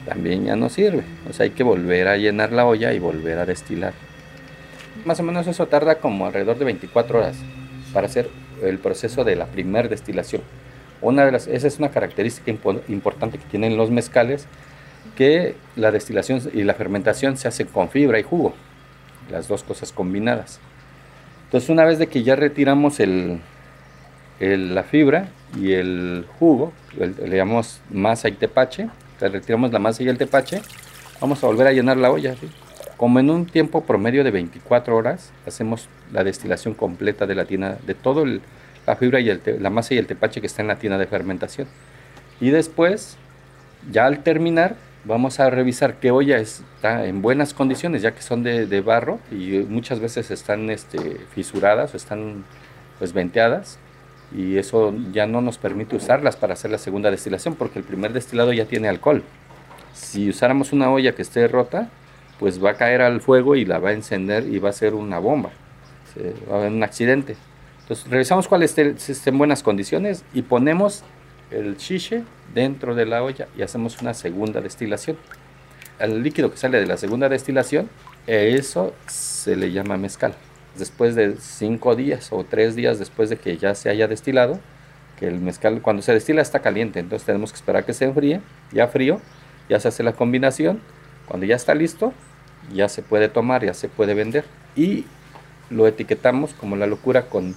también 0.05 0.45
ya 0.45 0.55
no 0.55 0.69
sirve. 0.69 1.03
O 1.29 1.33
sea, 1.33 1.45
hay 1.45 1.51
que 1.51 1.63
volver 1.63 2.07
a 2.07 2.17
llenar 2.17 2.51
la 2.51 2.65
olla 2.65 2.93
y 2.93 2.99
volver 2.99 3.39
a 3.39 3.45
destilar. 3.45 3.93
Más 5.05 5.19
o 5.19 5.23
menos 5.23 5.47
eso 5.47 5.67
tarda 5.67 5.95
como 5.95 6.25
alrededor 6.25 6.59
de 6.59 6.65
24 6.65 7.19
horas 7.19 7.37
para 7.93 8.07
hacer 8.07 8.29
el 8.61 8.77
proceso 8.77 9.23
de 9.23 9.35
la 9.35 9.45
primer 9.45 9.89
destilación. 9.89 10.41
Una 11.01 11.25
de 11.25 11.31
las, 11.31 11.47
esa 11.47 11.67
es 11.67 11.79
una 11.79 11.89
característica 11.89 12.51
importante 12.87 13.39
que 13.39 13.45
tienen 13.45 13.77
los 13.77 13.89
mezcales, 13.89 14.45
que 15.15 15.55
la 15.75 15.91
destilación 15.91 16.41
y 16.53 16.63
la 16.63 16.75
fermentación 16.75 17.37
se 17.37 17.47
hacen 17.47 17.67
con 17.67 17.89
fibra 17.89 18.19
y 18.19 18.23
jugo, 18.23 18.53
las 19.31 19.47
dos 19.47 19.63
cosas 19.63 19.91
combinadas. 19.91 20.59
Entonces 21.45 21.69
una 21.69 21.85
vez 21.85 21.97
de 21.97 22.07
que 22.07 22.21
ya 22.21 22.35
retiramos 22.35 22.99
el, 22.99 23.39
la 24.41 24.83
fibra 24.83 25.27
y 25.59 25.73
el 25.73 26.25
jugo, 26.39 26.73
le 26.97 27.37
llamamos 27.37 27.81
masa 27.91 28.27
y 28.27 28.33
tepache, 28.33 28.89
retiramos 29.19 29.71
la 29.71 29.79
masa 29.79 30.01
y 30.03 30.07
el 30.09 30.17
tepache, 30.17 30.61
vamos 31.19 31.43
a 31.43 31.47
volver 31.47 31.67
a 31.67 31.71
llenar 31.71 31.97
la 31.97 32.11
olla. 32.11 32.35
Como 32.97 33.19
en 33.19 33.29
un 33.29 33.45
tiempo 33.45 33.83
promedio 33.83 34.23
de 34.23 34.31
24 34.31 34.95
horas, 34.95 35.31
hacemos 35.45 35.89
la 36.11 36.23
destilación 36.23 36.73
completa 36.73 37.25
de 37.27 37.35
la 37.35 37.45
tina, 37.45 37.77
de 37.85 37.93
todo 37.93 38.25
la 38.25 38.95
fibra 38.95 39.19
y 39.19 39.29
el 39.29 39.41
la 39.59 39.69
masa 39.69 39.93
y 39.93 39.97
el 39.97 40.07
tepache 40.07 40.41
que 40.41 40.47
está 40.47 40.61
en 40.61 40.67
la 40.67 40.77
tina 40.77 40.97
de 40.97 41.05
fermentación. 41.05 41.67
Y 42.39 42.49
después, 42.49 43.17
ya 43.91 44.05
al 44.05 44.23
terminar, 44.23 44.75
vamos 45.05 45.39
a 45.39 45.49
revisar 45.49 45.95
qué 45.95 46.09
olla 46.11 46.37
está 46.37 47.05
en 47.05 47.21
buenas 47.21 47.53
condiciones, 47.53 48.01
ya 48.01 48.11
que 48.11 48.21
son 48.21 48.43
de, 48.43 48.81
barro 48.81 49.19
y 49.31 49.65
muchas 49.69 49.99
veces 49.99 50.31
están 50.31 50.69
este, 50.71 51.17
fisuradas 51.33 51.93
o 51.93 51.97
están 51.97 52.43
pues 52.97 53.13
venteadas 53.13 53.79
y 54.35 54.57
eso 54.57 54.93
ya 55.11 55.27
no 55.27 55.41
nos 55.41 55.57
permite 55.57 55.95
usarlas 55.95 56.35
para 56.35 56.53
hacer 56.53 56.71
la 56.71 56.77
segunda 56.77 57.11
destilación 57.11 57.55
porque 57.55 57.79
el 57.79 57.85
primer 57.85 58.13
destilado 58.13 58.53
ya 58.53 58.65
tiene 58.65 58.87
alcohol. 58.87 59.23
Si 59.93 60.29
usáramos 60.29 60.71
una 60.71 60.89
olla 60.89 61.13
que 61.13 61.21
esté 61.21 61.47
rota, 61.47 61.89
pues 62.39 62.63
va 62.63 62.71
a 62.71 62.73
caer 62.75 63.01
al 63.01 63.21
fuego 63.21 63.55
y 63.55 63.65
la 63.65 63.79
va 63.79 63.89
a 63.89 63.93
encender 63.93 64.47
y 64.47 64.59
va 64.59 64.69
a 64.69 64.73
ser 64.73 64.93
una 64.93 65.19
bomba. 65.19 65.51
va 66.49 66.55
a 66.55 66.59
haber 66.59 66.71
un 66.71 66.83
accidente. 66.83 67.35
Entonces 67.81 68.09
revisamos 68.09 68.47
cuál 68.47 68.63
esté, 68.63 68.95
esté 68.97 69.29
en 69.29 69.37
buenas 69.37 69.63
condiciones 69.63 70.23
y 70.33 70.41
ponemos 70.43 71.03
el 71.51 71.77
chiche 71.77 72.23
dentro 72.53 72.95
de 72.95 73.05
la 73.05 73.23
olla 73.23 73.47
y 73.57 73.61
hacemos 73.61 74.01
una 74.01 74.13
segunda 74.13 74.61
destilación. 74.61 75.17
Al 75.99 76.23
líquido 76.23 76.49
que 76.49 76.57
sale 76.57 76.79
de 76.79 76.87
la 76.87 76.97
segunda 76.97 77.29
destilación, 77.29 77.89
eso 78.25 78.93
se 79.07 79.55
le 79.55 79.71
llama 79.71 79.97
mezcal. 79.97 80.33
Después 80.77 81.15
de 81.15 81.35
cinco 81.39 81.95
días 81.95 82.29
o 82.31 82.43
tres 82.43 82.75
días 82.75 82.97
después 82.97 83.29
de 83.29 83.37
que 83.37 83.57
ya 83.57 83.75
se 83.75 83.89
haya 83.89 84.07
destilado, 84.07 84.59
que 85.19 85.27
el 85.27 85.39
mezcal 85.39 85.81
cuando 85.81 86.01
se 86.01 86.13
destila 86.13 86.41
está 86.41 86.59
caliente, 86.59 86.99
entonces 86.99 87.25
tenemos 87.25 87.51
que 87.51 87.57
esperar 87.57 87.85
que 87.85 87.93
se 87.93 88.05
enfríe, 88.05 88.41
ya 88.71 88.87
frío, 88.87 89.19
ya 89.69 89.79
se 89.79 89.89
hace 89.89 90.03
la 90.03 90.13
combinación, 90.13 90.81
cuando 91.27 91.45
ya 91.45 91.55
está 91.55 91.75
listo, 91.75 92.13
ya 92.73 92.89
se 92.89 93.01
puede 93.01 93.29
tomar, 93.29 93.63
ya 93.63 93.73
se 93.73 93.87
puede 93.87 94.13
vender. 94.13 94.45
Y 94.75 95.05
lo 95.69 95.87
etiquetamos 95.87 96.53
como 96.53 96.75
la 96.75 96.87
locura 96.87 97.23
con 97.23 97.55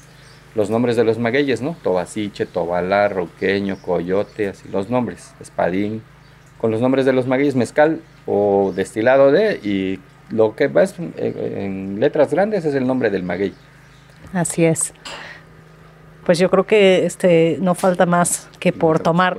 los 0.54 0.70
nombres 0.70 0.96
de 0.96 1.04
los 1.04 1.18
magueyes, 1.18 1.60
¿no? 1.62 1.76
Tobasiche, 1.82 2.46
Tobalá, 2.46 3.08
Roqueño, 3.08 3.76
Coyote, 3.82 4.48
así 4.48 4.68
los 4.68 4.88
nombres, 4.90 5.34
Espadín, 5.40 6.02
con 6.58 6.70
los 6.70 6.80
nombres 6.80 7.04
de 7.04 7.12
los 7.12 7.26
magueyes, 7.26 7.56
mezcal 7.56 8.00
o 8.26 8.72
destilado 8.74 9.32
de, 9.32 9.56
y 9.62 9.98
lo 10.30 10.54
que 10.56 10.68
va 10.68 10.84
en 11.16 12.00
letras 12.00 12.30
grandes 12.30 12.64
es 12.64 12.74
el 12.74 12.86
nombre 12.86 13.10
del 13.10 13.22
maguey. 13.22 13.54
Así 14.32 14.64
es. 14.64 14.92
Pues 16.24 16.38
yo 16.38 16.50
creo 16.50 16.66
que 16.66 17.04
este 17.04 17.58
no 17.60 17.74
falta 17.74 18.06
más 18.06 18.48
que 18.58 18.72
por 18.72 18.98
tomar. 18.98 19.36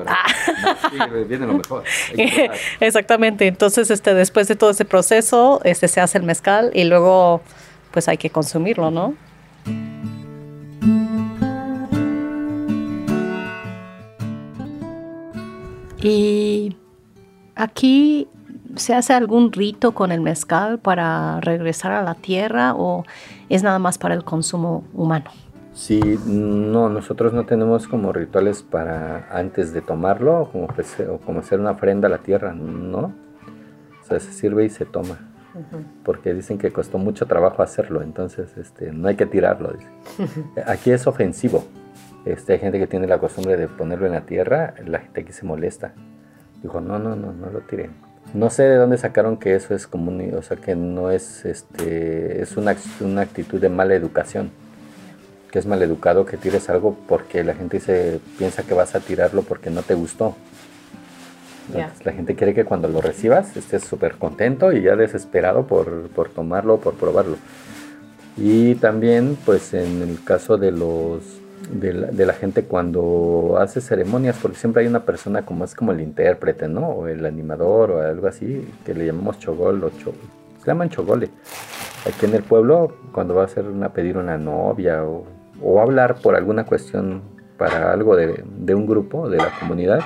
Sí, 0.91 0.97
viene 1.27 1.47
lo 1.47 1.53
mejor. 1.53 1.83
Exactamente. 2.79 3.47
Entonces, 3.47 3.89
este, 3.89 4.13
después 4.13 4.47
de 4.47 4.55
todo 4.55 4.69
ese 4.69 4.85
proceso, 4.85 5.61
este 5.63 5.87
se 5.87 5.99
hace 5.99 6.19
el 6.19 6.23
mezcal 6.23 6.71
y 6.73 6.83
luego, 6.83 7.41
pues 7.91 8.07
hay 8.07 8.17
que 8.17 8.29
consumirlo, 8.29 8.91
¿no? 8.91 9.15
Y 16.01 16.77
aquí 17.55 18.27
se 18.75 18.93
hace 18.93 19.13
algún 19.13 19.51
rito 19.51 19.93
con 19.93 20.11
el 20.11 20.21
mezcal 20.21 20.79
para 20.79 21.39
regresar 21.41 21.91
a 21.91 22.03
la 22.03 22.15
tierra 22.15 22.73
o 22.75 23.03
es 23.49 23.63
nada 23.63 23.79
más 23.79 23.97
para 23.97 24.15
el 24.15 24.23
consumo 24.23 24.83
humano? 24.93 25.31
Sí, 25.73 25.99
no, 26.25 26.87
nosotros 26.87 27.33
no 27.33 27.45
tenemos 27.45 27.87
como 27.87 28.13
rituales 28.13 28.63
para 28.63 29.27
antes 29.29 29.73
de 29.73 29.81
tomarlo 29.81 30.49
como, 30.51 30.67
o 30.67 31.17
como 31.17 31.39
hacer 31.41 31.59
una 31.59 31.71
ofrenda 31.71 32.07
a 32.07 32.11
la 32.11 32.19
tierra, 32.19 32.53
no. 32.53 33.13
O 34.01 34.07
sea, 34.07 34.19
se 34.19 34.31
sirve 34.31 34.63
y 34.63 34.69
se 34.69 34.85
toma. 34.85 35.17
Porque 36.03 36.33
dicen 36.33 36.57
que 36.57 36.71
costó 36.71 36.97
mucho 36.97 37.25
trabajo 37.25 37.61
hacerlo, 37.61 38.01
entonces 38.01 38.57
este, 38.57 38.91
no 38.91 39.07
hay 39.09 39.15
que 39.15 39.25
tirarlo. 39.25 39.73
Aquí 40.65 40.91
es 40.91 41.07
ofensivo. 41.07 41.65
Este, 42.25 42.53
hay 42.53 42.59
gente 42.59 42.79
que 42.79 42.87
tiene 42.87 43.07
la 43.07 43.19
costumbre 43.19 43.55
de 43.57 43.67
ponerlo 43.67 44.05
en 44.05 44.13
la 44.13 44.21
tierra, 44.21 44.73
la 44.85 44.99
gente 44.99 45.21
aquí 45.21 45.31
se 45.31 45.45
molesta. 45.45 45.93
Dijo, 46.63 46.81
no, 46.81 46.97
no, 46.97 47.15
no, 47.15 47.31
no 47.31 47.51
lo 47.51 47.59
tiren. 47.61 47.91
No 48.33 48.49
sé 48.49 48.63
de 48.63 48.75
dónde 48.75 48.97
sacaron 48.97 49.37
que 49.37 49.55
eso 49.55 49.73
es 49.73 49.87
común, 49.87 50.33
o 50.37 50.41
sea, 50.41 50.57
que 50.57 50.75
no 50.75 51.11
es, 51.11 51.45
este, 51.45 52.41
es 52.41 52.57
una, 52.57 52.75
una 52.99 53.21
actitud 53.21 53.61
de 53.61 53.69
mala 53.69 53.95
educación. 53.95 54.51
Que 55.51 55.59
es 55.59 55.65
mal 55.65 55.81
educado 55.81 56.25
que 56.25 56.35
tires 56.35 56.69
algo 56.69 56.97
porque 57.07 57.43
la 57.43 57.53
gente 57.55 57.79
se 57.79 58.19
piensa 58.37 58.63
que 58.63 58.73
vas 58.73 58.93
a 58.93 58.99
tirarlo 58.99 59.43
porque 59.43 59.69
no 59.69 59.83
te 59.83 59.93
gustó. 59.93 60.35
La 62.03 62.11
gente 62.11 62.35
quiere 62.35 62.53
que 62.53 62.65
cuando 62.65 62.87
lo 62.87 63.01
recibas 63.01 63.55
estés 63.57 63.83
súper 63.83 64.15
contento 64.15 64.71
y 64.71 64.81
ya 64.81 64.95
desesperado 64.95 65.65
por, 65.65 66.09
por 66.09 66.29
tomarlo, 66.29 66.77
por 66.77 66.95
probarlo. 66.95 67.37
Y 68.37 68.75
también, 68.75 69.37
pues 69.45 69.73
en 69.73 70.01
el 70.01 70.23
caso 70.23 70.57
de 70.57 70.71
los 70.71 71.23
de 71.71 72.25
la, 72.25 72.33
gente 72.33 72.63
cuando 72.63 73.57
hace 73.59 73.81
ceremonias, 73.81 74.37
porque 74.41 74.57
siempre 74.57 74.83
hay 74.83 74.87
una 74.87 75.03
persona 75.03 75.43
como 75.43 75.65
es 75.65 75.75
como 75.75 75.91
el 75.91 76.01
intérprete, 76.01 76.67
¿no? 76.67 76.87
O 76.89 77.07
el 77.07 77.25
animador 77.25 77.91
o 77.91 78.01
algo 78.01 78.27
así, 78.27 78.67
que 78.85 78.93
le 78.93 79.05
llamamos 79.05 79.39
chogol 79.39 79.83
o 79.83 79.89
cho, 79.89 80.13
se 80.59 80.67
llaman 80.67 80.89
chogole. 80.89 81.29
Aquí 82.05 82.25
en 82.25 82.35
el 82.35 82.43
pueblo, 82.43 82.95
cuando 83.11 83.35
va 83.35 83.43
a 83.43 83.45
hacer 83.45 83.65
una 83.65 83.89
pedir 83.89 84.17
una 84.17 84.37
novia 84.37 85.03
o, 85.03 85.25
o 85.61 85.81
hablar 85.81 86.15
por 86.21 86.35
alguna 86.35 86.65
cuestión 86.65 87.21
para 87.57 87.91
algo 87.91 88.15
de, 88.15 88.43
de 88.45 88.75
un 88.75 88.85
grupo, 88.85 89.29
de 89.29 89.37
la 89.37 89.51
comunidad, 89.59 90.01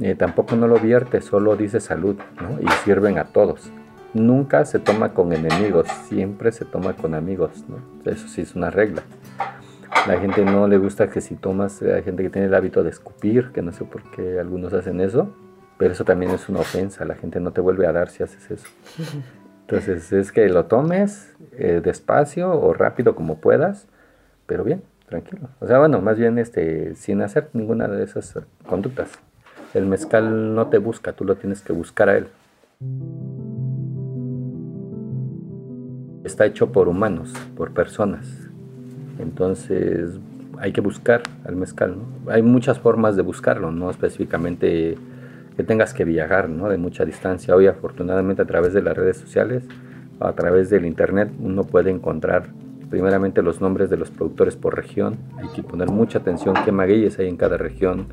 eh, 0.00 0.14
tampoco 0.14 0.54
no 0.54 0.68
lo 0.68 0.78
vierte, 0.78 1.20
solo 1.20 1.56
dice 1.56 1.80
salud, 1.80 2.16
¿no? 2.40 2.60
Y 2.60 2.70
sirven 2.84 3.18
a 3.18 3.24
todos. 3.24 3.70
Nunca 4.14 4.64
se 4.64 4.78
toma 4.78 5.12
con 5.12 5.32
enemigos, 5.32 5.88
siempre 6.08 6.52
se 6.52 6.64
toma 6.64 6.94
con 6.94 7.14
amigos, 7.14 7.64
¿no? 7.68 7.78
Eso 8.10 8.28
sí 8.28 8.42
es 8.42 8.54
una 8.54 8.70
regla. 8.70 9.02
La 10.06 10.18
gente 10.18 10.44
no 10.44 10.66
le 10.68 10.78
gusta 10.78 11.10
que 11.10 11.20
si 11.20 11.34
tomas, 11.34 11.82
hay 11.82 12.02
gente 12.02 12.22
que 12.22 12.30
tiene 12.30 12.48
el 12.48 12.54
hábito 12.54 12.82
de 12.82 12.90
escupir, 12.90 13.50
que 13.52 13.62
no 13.62 13.72
sé 13.72 13.84
por 13.84 14.02
qué 14.10 14.38
algunos 14.38 14.72
hacen 14.72 15.00
eso, 15.00 15.34
pero 15.76 15.92
eso 15.92 16.04
también 16.04 16.32
es 16.32 16.48
una 16.48 16.60
ofensa, 16.60 17.04
la 17.04 17.14
gente 17.14 17.40
no 17.40 17.52
te 17.52 17.60
vuelve 17.60 17.86
a 17.86 17.92
dar 17.92 18.08
si 18.08 18.22
haces 18.22 18.50
eso. 18.50 18.68
Entonces 19.62 20.12
es 20.12 20.32
que 20.32 20.48
lo 20.48 20.64
tomes 20.64 21.34
eh, 21.52 21.82
despacio 21.84 22.50
o 22.50 22.72
rápido 22.72 23.14
como 23.14 23.38
puedas, 23.38 23.86
pero 24.46 24.64
bien, 24.64 24.82
tranquilo. 25.06 25.50
O 25.60 25.66
sea, 25.66 25.78
bueno, 25.78 26.00
más 26.00 26.18
bien 26.18 26.38
este, 26.38 26.94
sin 26.94 27.20
hacer 27.20 27.50
ninguna 27.52 27.86
de 27.86 28.02
esas 28.02 28.38
conductas. 28.66 29.10
El 29.74 29.84
mezcal 29.84 30.54
no 30.54 30.68
te 30.68 30.78
busca, 30.78 31.12
tú 31.12 31.24
lo 31.24 31.36
tienes 31.36 31.60
que 31.60 31.74
buscar 31.74 32.08
a 32.08 32.16
él. 32.16 32.28
Está 36.24 36.46
hecho 36.46 36.72
por 36.72 36.88
humanos, 36.88 37.34
por 37.54 37.74
personas. 37.74 38.47
Entonces 39.18 40.18
hay 40.58 40.72
que 40.72 40.80
buscar 40.80 41.22
al 41.44 41.56
mezcal. 41.56 41.96
Hay 42.28 42.42
muchas 42.42 42.78
formas 42.78 43.16
de 43.16 43.22
buscarlo, 43.22 43.70
no 43.70 43.90
específicamente 43.90 44.96
que 45.56 45.64
tengas 45.64 45.92
que 45.94 46.04
viajar 46.04 46.48
¿no? 46.48 46.68
de 46.68 46.78
mucha 46.78 47.04
distancia. 47.04 47.54
Hoy 47.54 47.66
afortunadamente 47.66 48.42
a 48.42 48.46
través 48.46 48.72
de 48.72 48.82
las 48.82 48.96
redes 48.96 49.16
sociales, 49.16 49.64
a 50.20 50.32
través 50.32 50.70
del 50.70 50.86
internet, 50.86 51.30
uno 51.40 51.64
puede 51.64 51.90
encontrar 51.90 52.48
primeramente 52.90 53.42
los 53.42 53.60
nombres 53.60 53.90
de 53.90 53.96
los 53.96 54.10
productores 54.10 54.56
por 54.56 54.76
región. 54.76 55.16
Hay 55.38 55.48
que 55.54 55.62
poner 55.62 55.90
mucha 55.90 56.18
atención 56.18 56.54
qué 56.64 56.72
magueyes 56.72 57.18
hay 57.18 57.28
en 57.28 57.36
cada 57.36 57.56
región, 57.56 58.06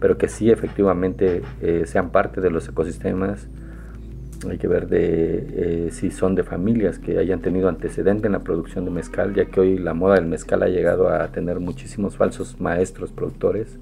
pero 0.00 0.16
que 0.16 0.28
sí 0.28 0.50
efectivamente 0.50 1.42
eh, 1.60 1.82
sean 1.86 2.10
parte 2.10 2.40
de 2.40 2.50
los 2.50 2.68
ecosistemas 2.68 3.48
hay 4.48 4.58
que 4.58 4.68
ver 4.68 4.88
de 4.88 5.86
eh, 5.86 5.90
si 5.90 6.10
son 6.10 6.34
de 6.34 6.42
familias 6.44 6.98
que 6.98 7.18
hayan 7.18 7.40
tenido 7.40 7.68
antecedente 7.68 8.26
en 8.26 8.32
la 8.32 8.38
producción 8.38 8.84
de 8.84 8.90
mezcal, 8.90 9.34
ya 9.34 9.44
que 9.46 9.60
hoy 9.60 9.78
la 9.78 9.92
moda 9.92 10.14
del 10.14 10.26
mezcal 10.26 10.62
ha 10.62 10.68
llegado 10.68 11.10
a 11.10 11.28
tener 11.28 11.60
muchísimos 11.60 12.16
falsos 12.16 12.58
maestros 12.60 13.12
productores. 13.12 13.78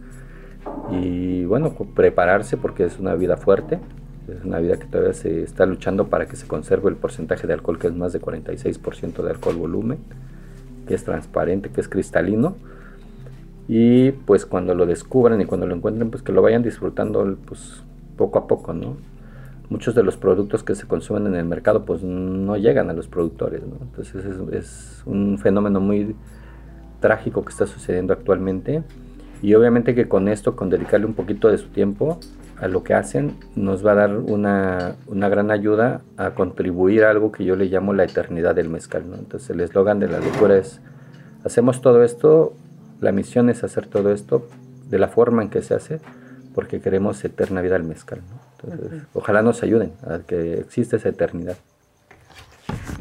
Y 0.91 1.45
bueno, 1.45 1.75
prepararse 1.95 2.57
porque 2.57 2.85
es 2.85 2.99
una 2.99 3.15
vida 3.15 3.37
fuerte, 3.37 3.79
es 4.29 4.45
una 4.45 4.59
vida 4.59 4.77
que 4.79 4.87
todavía 4.87 5.15
se 5.15 5.43
está 5.43 5.65
luchando 5.65 6.09
para 6.09 6.27
que 6.27 6.37
se 6.37 6.47
conserve 6.47 6.91
el 6.91 6.97
porcentaje 6.97 7.47
de 7.47 7.53
alcohol, 7.53 7.79
que 7.79 7.87
es 7.87 7.95
más 7.95 8.13
de 8.13 8.21
46% 8.21 9.23
de 9.23 9.31
alcohol 9.31 9.57
volumen, 9.57 9.99
que 10.87 10.95
es 10.95 11.05
transparente, 11.05 11.71
que 11.71 11.81
es 11.81 11.89
cristalino. 11.89 12.57
Y 13.69 14.13
pues 14.13 14.45
cuando 14.45 14.75
lo 14.75 14.87
descubran 14.87 15.41
y 15.41 15.45
cuando 15.45 15.67
lo 15.67 15.75
encuentren, 15.77 16.11
pues 16.11 16.23
que 16.23 16.33
lo 16.33 16.43
vayan 16.43 16.63
disfrutando 16.63 17.37
pues 17.47 17.83
poco 18.17 18.39
a 18.39 18.47
poco, 18.47 18.73
¿no? 18.73 18.97
Muchos 19.71 19.95
de 19.95 20.03
los 20.03 20.17
productos 20.17 20.63
que 20.63 20.75
se 20.75 20.87
consumen 20.87 21.27
en 21.27 21.35
el 21.35 21.45
mercado 21.45 21.85
pues 21.85 22.03
no 22.03 22.57
llegan 22.57 22.91
a 22.91 22.93
los 22.93 23.09
productores. 23.09 23.63
Entonces 23.63 24.25
es, 24.53 25.03
un 25.07 25.39
fenómeno 25.39 25.81
muy 25.81 26.17
trágico 27.01 27.45
que 27.45 27.51
está 27.51 27.67
sucediendo 27.67 28.13
actualmente 28.13 28.83
y 29.41 29.55
obviamente 29.55 29.95
que 29.95 30.09
con 30.09 30.29
esto, 30.29 30.57
con 30.57 30.69
dedicarle 30.69 31.07
un 31.07 31.15
poquito 31.15 31.49
de 31.49 31.59
su 31.59 31.69
tiempo 31.69 32.19
a 32.61 32.67
lo 32.67 32.83
que 32.83 32.95
hacen, 32.95 33.37
nos 33.55 33.87
va 33.87 33.93
a 33.93 33.95
dar 33.95 34.17
una, 34.17 34.97
una 35.07 35.29
gran 35.29 35.51
ayuda 35.51 36.03
a 36.17 36.31
contribuir 36.31 37.05
a 37.05 37.11
algo 37.11 37.31
que 37.31 37.45
yo 37.45 37.55
le 37.55 37.67
llamo 37.67 37.93
la 37.93 38.05
eternidad 38.05 38.55
del 38.55 38.69
mezcal. 38.69 39.05
Entonces 39.17 39.51
el 39.51 39.61
eslogan 39.61 40.01
de 40.01 40.09
la 40.09 40.19
locura 40.19 40.57
es, 40.59 40.81
hacemos 41.45 41.81
todo 41.81 42.03
esto, 42.03 42.55
la 43.01 43.13
misión 43.13 43.49
es 43.49 43.63
hacer 43.63 43.87
todo 43.87 44.13
esto 44.13 44.49
de 44.91 44.99
la 44.99 45.09
forma 45.09 45.43
en 45.43 45.51
que 45.51 45.63
se 45.63 45.75
hace, 45.75 46.01
porque 46.53 46.81
queremos 46.81 47.25
eterna 47.25 47.61
vida 47.61 47.77
al 47.77 47.85
mezcal. 47.85 48.23
¿no? 48.29 48.48
Entonces, 48.63 49.03
ojalá 49.15 49.43
nos 49.43 49.63
ayuden 49.63 49.93
a 50.07 50.19
que 50.19 50.55
exista 50.55 50.97
esa 50.97 51.09
eternidad. 51.09 51.57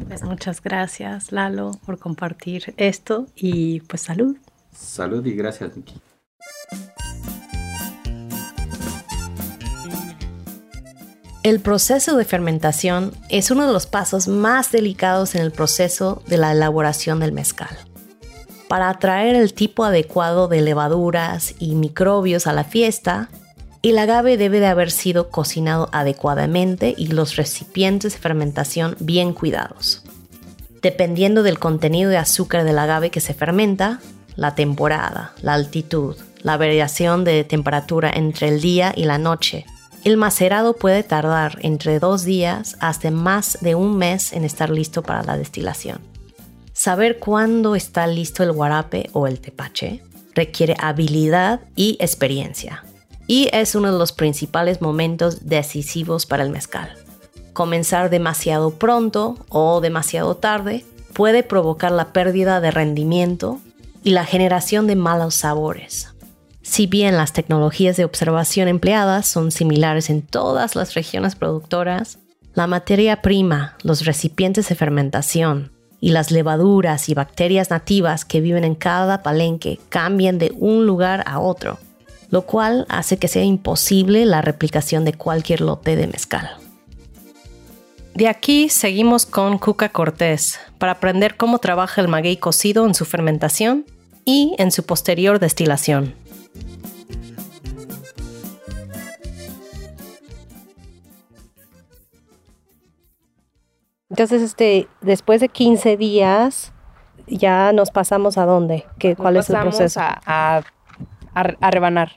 Pues 0.06 0.22
muchas 0.22 0.62
gracias, 0.62 1.32
Lalo, 1.32 1.72
por 1.84 1.98
compartir 1.98 2.74
esto 2.76 3.26
y 3.34 3.80
pues 3.80 4.02
salud. 4.02 4.36
Salud 4.72 5.24
y 5.26 5.34
gracias, 5.34 5.76
Miki. 5.76 6.00
El 11.42 11.60
proceso 11.60 12.16
de 12.16 12.24
fermentación 12.24 13.12
es 13.28 13.50
uno 13.50 13.66
de 13.66 13.72
los 13.72 13.86
pasos 13.86 14.28
más 14.28 14.70
delicados 14.70 15.34
en 15.34 15.42
el 15.42 15.50
proceso 15.50 16.22
de 16.26 16.36
la 16.36 16.52
elaboración 16.52 17.20
del 17.20 17.32
mezcal. 17.32 17.76
Para 18.68 18.90
atraer 18.90 19.34
el 19.34 19.54
tipo 19.54 19.84
adecuado 19.84 20.48
de 20.48 20.60
levaduras 20.60 21.54
y 21.58 21.74
microbios 21.74 22.46
a 22.46 22.52
la 22.52 22.64
fiesta, 22.64 23.30
el 23.82 23.98
agave 23.98 24.36
debe 24.36 24.60
de 24.60 24.66
haber 24.66 24.90
sido 24.90 25.30
cocinado 25.30 25.88
adecuadamente 25.92 26.94
y 26.96 27.08
los 27.08 27.36
recipientes 27.36 28.14
de 28.14 28.18
fermentación 28.18 28.96
bien 28.98 29.32
cuidados. 29.32 30.02
Dependiendo 30.82 31.42
del 31.42 31.58
contenido 31.58 32.10
de 32.10 32.16
azúcar 32.16 32.64
del 32.64 32.78
agave 32.78 33.10
que 33.10 33.20
se 33.20 33.34
fermenta, 33.34 34.00
la 34.36 34.54
temporada, 34.54 35.32
la 35.42 35.54
altitud, 35.54 36.16
la 36.42 36.56
variación 36.56 37.24
de 37.24 37.44
temperatura 37.44 38.10
entre 38.10 38.48
el 38.48 38.60
día 38.60 38.92
y 38.96 39.04
la 39.04 39.18
noche, 39.18 39.66
el 40.04 40.16
macerado 40.16 40.74
puede 40.74 41.02
tardar 41.02 41.58
entre 41.62 41.98
dos 41.98 42.24
días 42.24 42.76
hasta 42.80 43.10
más 43.10 43.58
de 43.60 43.74
un 43.74 43.96
mes 43.96 44.32
en 44.32 44.44
estar 44.44 44.70
listo 44.70 45.02
para 45.02 45.22
la 45.24 45.36
destilación. 45.36 46.00
Saber 46.72 47.18
cuándo 47.18 47.74
está 47.74 48.06
listo 48.06 48.44
el 48.44 48.52
guarape 48.52 49.10
o 49.12 49.26
el 49.26 49.40
tepache 49.40 50.02
requiere 50.34 50.76
habilidad 50.78 51.60
y 51.74 51.96
experiencia, 51.98 52.84
y 53.28 53.48
es 53.52 53.76
uno 53.76 53.92
de 53.92 53.98
los 53.98 54.10
principales 54.10 54.82
momentos 54.82 55.46
decisivos 55.46 56.26
para 56.26 56.42
el 56.42 56.50
mezcal. 56.50 56.92
Comenzar 57.52 58.10
demasiado 58.10 58.70
pronto 58.72 59.36
o 59.48 59.80
demasiado 59.80 60.34
tarde 60.34 60.84
puede 61.12 61.44
provocar 61.44 61.92
la 61.92 62.12
pérdida 62.12 62.60
de 62.60 62.72
rendimiento 62.72 63.60
y 64.02 64.10
la 64.10 64.24
generación 64.24 64.88
de 64.88 64.96
malos 64.96 65.34
sabores, 65.34 66.14
si 66.68 66.86
bien 66.86 67.16
las 67.16 67.32
tecnologías 67.32 67.96
de 67.96 68.04
observación 68.04 68.68
empleadas 68.68 69.26
son 69.26 69.50
similares 69.50 70.10
en 70.10 70.20
todas 70.20 70.76
las 70.76 70.94
regiones 70.94 71.34
productoras, 71.34 72.18
la 72.54 72.66
materia 72.66 73.22
prima, 73.22 73.76
los 73.82 74.04
recipientes 74.04 74.68
de 74.68 74.74
fermentación 74.74 75.72
y 75.98 76.10
las 76.10 76.30
levaduras 76.30 77.08
y 77.08 77.14
bacterias 77.14 77.70
nativas 77.70 78.26
que 78.26 78.42
viven 78.42 78.64
en 78.64 78.74
cada 78.74 79.22
palenque 79.22 79.80
cambian 79.88 80.38
de 80.38 80.52
un 80.58 80.86
lugar 80.86 81.24
a 81.26 81.40
otro, 81.40 81.78
lo 82.30 82.42
cual 82.42 82.86
hace 82.88 83.18
que 83.18 83.28
sea 83.28 83.44
imposible 83.44 84.26
la 84.26 84.42
replicación 84.42 85.04
de 85.04 85.14
cualquier 85.14 85.60
lote 85.60 85.96
de 85.96 86.06
mezcal. 86.06 86.50
De 88.14 88.28
aquí 88.28 88.68
seguimos 88.68 89.26
con 89.26 89.58
Cuca 89.58 89.90
Cortés 89.90 90.58
para 90.78 90.92
aprender 90.92 91.36
cómo 91.36 91.58
trabaja 91.58 92.00
el 92.00 92.08
maguey 92.08 92.36
cocido 92.36 92.86
en 92.86 92.94
su 92.94 93.04
fermentación 93.04 93.86
y 94.24 94.54
en 94.58 94.72
su 94.72 94.84
posterior 94.84 95.38
destilación. 95.38 96.14
Entonces, 104.10 104.42
este, 104.42 104.88
después 105.00 105.40
de 105.40 105.48
15 105.48 105.96
días, 105.96 106.72
ya 107.26 107.72
nos 107.72 107.90
pasamos 107.90 108.38
a 108.38 108.46
dónde? 108.46 108.84
¿Qué, 108.98 109.14
¿Cuál 109.14 109.36
es 109.36 109.48
el 109.50 109.60
proceso? 109.60 110.00
A, 110.00 110.20
a, 110.26 110.62
a, 111.40 111.70
rebanar. 111.70 112.12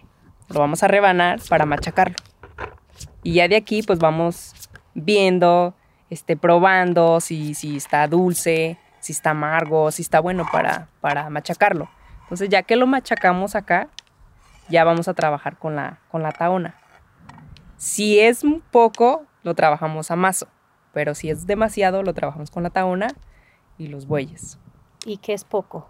Lo 0.49 0.59
vamos 0.59 0.83
a 0.83 0.87
rebanar 0.87 1.39
para 1.49 1.65
machacarlo. 1.65 2.15
Y 3.23 3.33
ya 3.33 3.47
de 3.47 3.55
aquí, 3.55 3.83
pues 3.83 3.99
vamos 3.99 4.53
viendo, 4.93 5.75
este, 6.09 6.35
probando 6.35 7.19
si, 7.21 7.53
si 7.53 7.77
está 7.77 8.07
dulce, 8.07 8.77
si 8.99 9.13
está 9.13 9.31
amargo, 9.31 9.91
si 9.91 10.01
está 10.01 10.19
bueno 10.19 10.45
para, 10.51 10.87
para 10.99 11.29
machacarlo. 11.29 11.89
Entonces, 12.23 12.49
ya 12.49 12.63
que 12.63 12.75
lo 12.75 12.87
machacamos 12.87 13.55
acá, 13.55 13.89
ya 14.69 14.83
vamos 14.83 15.07
a 15.07 15.13
trabajar 15.13 15.57
con 15.57 15.75
la, 15.75 15.99
con 16.09 16.23
la 16.23 16.31
taona. 16.31 16.75
Si 17.77 18.19
es 18.19 18.43
un 18.43 18.61
poco, 18.61 19.25
lo 19.43 19.53
trabajamos 19.55 20.11
a 20.11 20.15
mazo 20.15 20.47
pero 20.93 21.15
si 21.15 21.29
es 21.29 21.47
demasiado, 21.47 22.03
lo 22.03 22.13
trabajamos 22.13 22.51
con 22.51 22.63
la 22.63 22.69
taona 22.69 23.07
y 23.77 23.87
los 23.87 24.07
bueyes. 24.07 24.59
¿Y 25.05 25.17
qué 25.17 25.33
es 25.33 25.43
poco? 25.43 25.89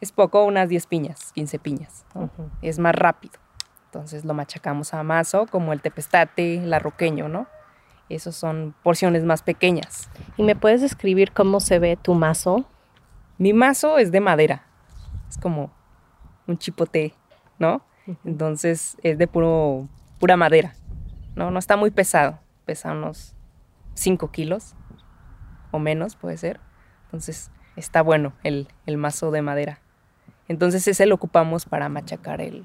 Es 0.00 0.12
poco, 0.12 0.44
unas 0.44 0.68
10 0.68 0.86
piñas, 0.86 1.32
15 1.32 1.58
piñas. 1.58 2.04
Es 2.62 2.78
más 2.78 2.94
rápido. 2.94 3.38
Entonces 3.86 4.24
lo 4.24 4.34
machacamos 4.34 4.92
a 4.94 5.02
mazo, 5.02 5.46
como 5.46 5.72
el 5.72 5.80
tepestate, 5.80 6.58
el 6.58 6.72
arroqueño, 6.72 7.28
¿no? 7.28 7.46
Esos 8.08 8.36
son 8.36 8.74
porciones 8.82 9.24
más 9.24 9.42
pequeñas. 9.42 10.10
¿Y 10.36 10.42
me 10.42 10.54
puedes 10.54 10.80
describir 10.80 11.32
cómo 11.32 11.60
se 11.60 11.78
ve 11.78 11.96
tu 11.96 12.14
mazo? 12.14 12.66
Mi 13.38 13.52
mazo 13.52 13.98
es 13.98 14.12
de 14.12 14.20
madera. 14.20 14.66
Es 15.28 15.38
como 15.38 15.70
un 16.46 16.58
chipote, 16.58 17.14
¿no? 17.58 17.82
Entonces 18.24 18.96
es 19.02 19.18
de 19.18 19.26
puro, 19.26 19.88
pura 20.18 20.36
madera. 20.36 20.74
No, 21.34 21.50
no 21.50 21.58
está 21.58 21.76
muy 21.76 21.90
pesado. 21.90 22.38
Pesa 22.64 22.92
unos 22.92 23.34
5 23.94 24.30
kilos 24.30 24.74
o 25.70 25.78
menos, 25.78 26.16
puede 26.16 26.36
ser. 26.36 26.60
Entonces 27.04 27.50
está 27.76 28.02
bueno 28.02 28.32
el, 28.42 28.68
mazo 28.96 29.30
de 29.30 29.42
madera. 29.42 29.80
Entonces 30.48 30.86
ese 30.86 31.06
lo 31.06 31.14
ocupamos 31.14 31.66
para 31.66 31.88
machacar 31.88 32.40
el, 32.40 32.64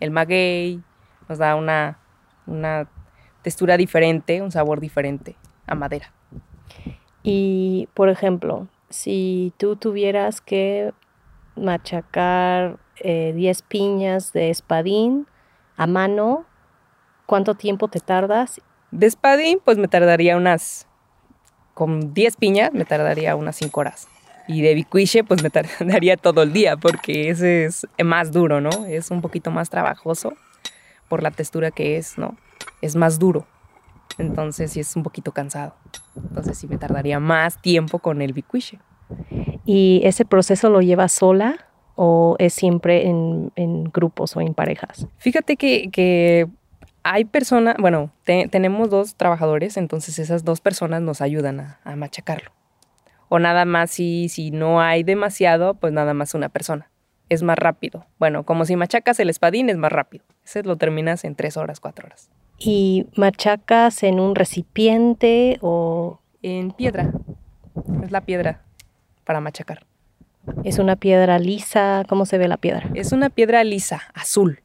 el 0.00 0.10
maguey, 0.10 0.82
nos 1.28 1.38
da 1.38 1.56
una, 1.56 1.98
una 2.46 2.88
textura 3.42 3.76
diferente, 3.76 4.42
un 4.42 4.50
sabor 4.50 4.80
diferente 4.80 5.36
a 5.66 5.74
madera. 5.74 6.12
Y, 7.22 7.88
por 7.94 8.08
ejemplo, 8.08 8.68
si 8.90 9.52
tú 9.56 9.76
tuvieras 9.76 10.40
que 10.40 10.92
machacar 11.56 12.78
10 13.02 13.04
eh, 13.04 13.64
piñas 13.68 14.32
de 14.32 14.50
espadín 14.50 15.26
a 15.76 15.86
mano, 15.86 16.44
¿cuánto 17.26 17.54
tiempo 17.54 17.88
te 17.88 18.00
tardas 18.00 18.60
de 18.92 19.06
espadín, 19.06 19.58
pues 19.64 19.78
me 19.78 19.88
tardaría 19.88 20.36
unas, 20.36 20.86
con 21.74 22.12
10 22.12 22.36
piñas, 22.36 22.72
me 22.74 22.84
tardaría 22.84 23.34
unas 23.34 23.56
5 23.56 23.80
horas. 23.80 24.06
Y 24.48 24.62
de 24.62 24.74
bicuiche, 24.74 25.24
pues 25.24 25.42
me 25.42 25.50
tardaría 25.50 26.16
todo 26.16 26.42
el 26.42 26.52
día, 26.52 26.76
porque 26.76 27.30
ese 27.30 27.66
es 27.66 27.86
más 28.04 28.32
duro, 28.32 28.60
¿no? 28.60 28.86
Es 28.86 29.10
un 29.10 29.20
poquito 29.20 29.50
más 29.50 29.70
trabajoso 29.70 30.34
por 31.08 31.22
la 31.22 31.30
textura 31.30 31.70
que 31.70 31.96
es, 31.96 32.18
¿no? 32.18 32.36
Es 32.80 32.96
más 32.96 33.18
duro. 33.18 33.46
Entonces 34.18 34.72
sí 34.72 34.80
es 34.80 34.94
un 34.96 35.02
poquito 35.02 35.32
cansado. 35.32 35.74
Entonces 36.16 36.58
sí 36.58 36.66
me 36.66 36.78
tardaría 36.78 37.20
más 37.20 37.60
tiempo 37.60 37.98
con 37.98 38.22
el 38.22 38.32
bicuiche. 38.32 38.78
¿Y 39.64 40.00
ese 40.04 40.24
proceso 40.24 40.70
lo 40.70 40.80
lleva 40.80 41.08
sola 41.08 41.66
o 41.94 42.36
es 42.38 42.54
siempre 42.54 43.06
en, 43.06 43.52
en 43.56 43.84
grupos 43.84 44.36
o 44.36 44.40
en 44.40 44.54
parejas? 44.54 45.06
Fíjate 45.18 45.56
que, 45.56 45.90
que 45.90 46.48
hay 47.02 47.24
personas, 47.24 47.76
bueno, 47.78 48.10
tenemos 48.24 48.90
dos 48.90 49.16
trabajadores, 49.16 49.76
entonces 49.76 50.18
esas 50.18 50.44
dos 50.44 50.60
personas 50.60 51.02
nos 51.02 51.20
ayudan 51.20 51.60
a, 51.60 51.96
machacarlo. 51.96 52.50
O 53.34 53.38
nada 53.38 53.64
más 53.64 53.90
si, 53.90 54.28
si 54.28 54.50
no 54.50 54.82
hay 54.82 55.04
demasiado, 55.04 55.72
pues 55.72 55.90
nada 55.90 56.12
más 56.12 56.34
una 56.34 56.50
persona. 56.50 56.90
Es 57.30 57.42
más 57.42 57.56
rápido. 57.56 58.04
Bueno, 58.18 58.44
como 58.44 58.66
si 58.66 58.76
machacas 58.76 59.18
el 59.20 59.30
espadín, 59.30 59.70
es 59.70 59.78
más 59.78 59.90
rápido. 59.90 60.22
Ese 60.44 60.62
lo 60.64 60.76
terminas 60.76 61.24
en 61.24 61.34
tres 61.34 61.56
horas, 61.56 61.80
cuatro 61.80 62.04
horas. 62.04 62.28
¿Y 62.58 63.06
machacas 63.16 64.02
en 64.02 64.20
un 64.20 64.34
recipiente 64.34 65.56
o...? 65.62 66.20
En 66.42 66.72
piedra. 66.72 67.10
Es 68.02 68.10
la 68.10 68.20
piedra 68.20 68.60
para 69.24 69.40
machacar. 69.40 69.86
¿Es 70.62 70.78
una 70.78 70.96
piedra 70.96 71.38
lisa? 71.38 72.04
¿Cómo 72.10 72.26
se 72.26 72.36
ve 72.36 72.48
la 72.48 72.58
piedra? 72.58 72.90
Es 72.92 73.12
una 73.12 73.30
piedra 73.30 73.64
lisa, 73.64 74.02
azul 74.12 74.60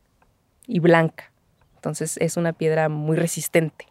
y 0.67 0.81
blanca. 0.81 1.31
Entonces 1.75 2.17
es 2.17 2.35
una 2.35 2.51
piedra 2.51 2.89
muy 2.89 3.15
resistente 3.15 3.85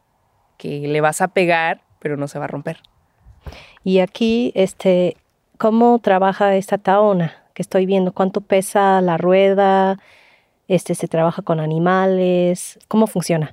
que 0.58 0.86
le 0.86 1.00
vas 1.00 1.22
a 1.22 1.28
pegar, 1.28 1.80
pero 1.98 2.18
no 2.18 2.28
se 2.28 2.38
va 2.38 2.44
a 2.44 2.48
romper. 2.48 2.82
Y 3.84 4.00
aquí, 4.00 4.52
este, 4.54 5.16
¿cómo 5.58 5.98
trabaja 5.98 6.54
esta 6.56 6.78
taona 6.78 7.34
que 7.54 7.62
estoy 7.62 7.86
viendo? 7.86 8.12
¿Cuánto 8.12 8.40
pesa 8.40 9.00
la 9.00 9.16
rueda? 9.16 9.98
Este, 10.68 10.94
¿Se 10.94 11.08
trabaja 11.08 11.42
con 11.42 11.60
animales? 11.60 12.78
¿Cómo 12.88 13.06
funciona? 13.06 13.50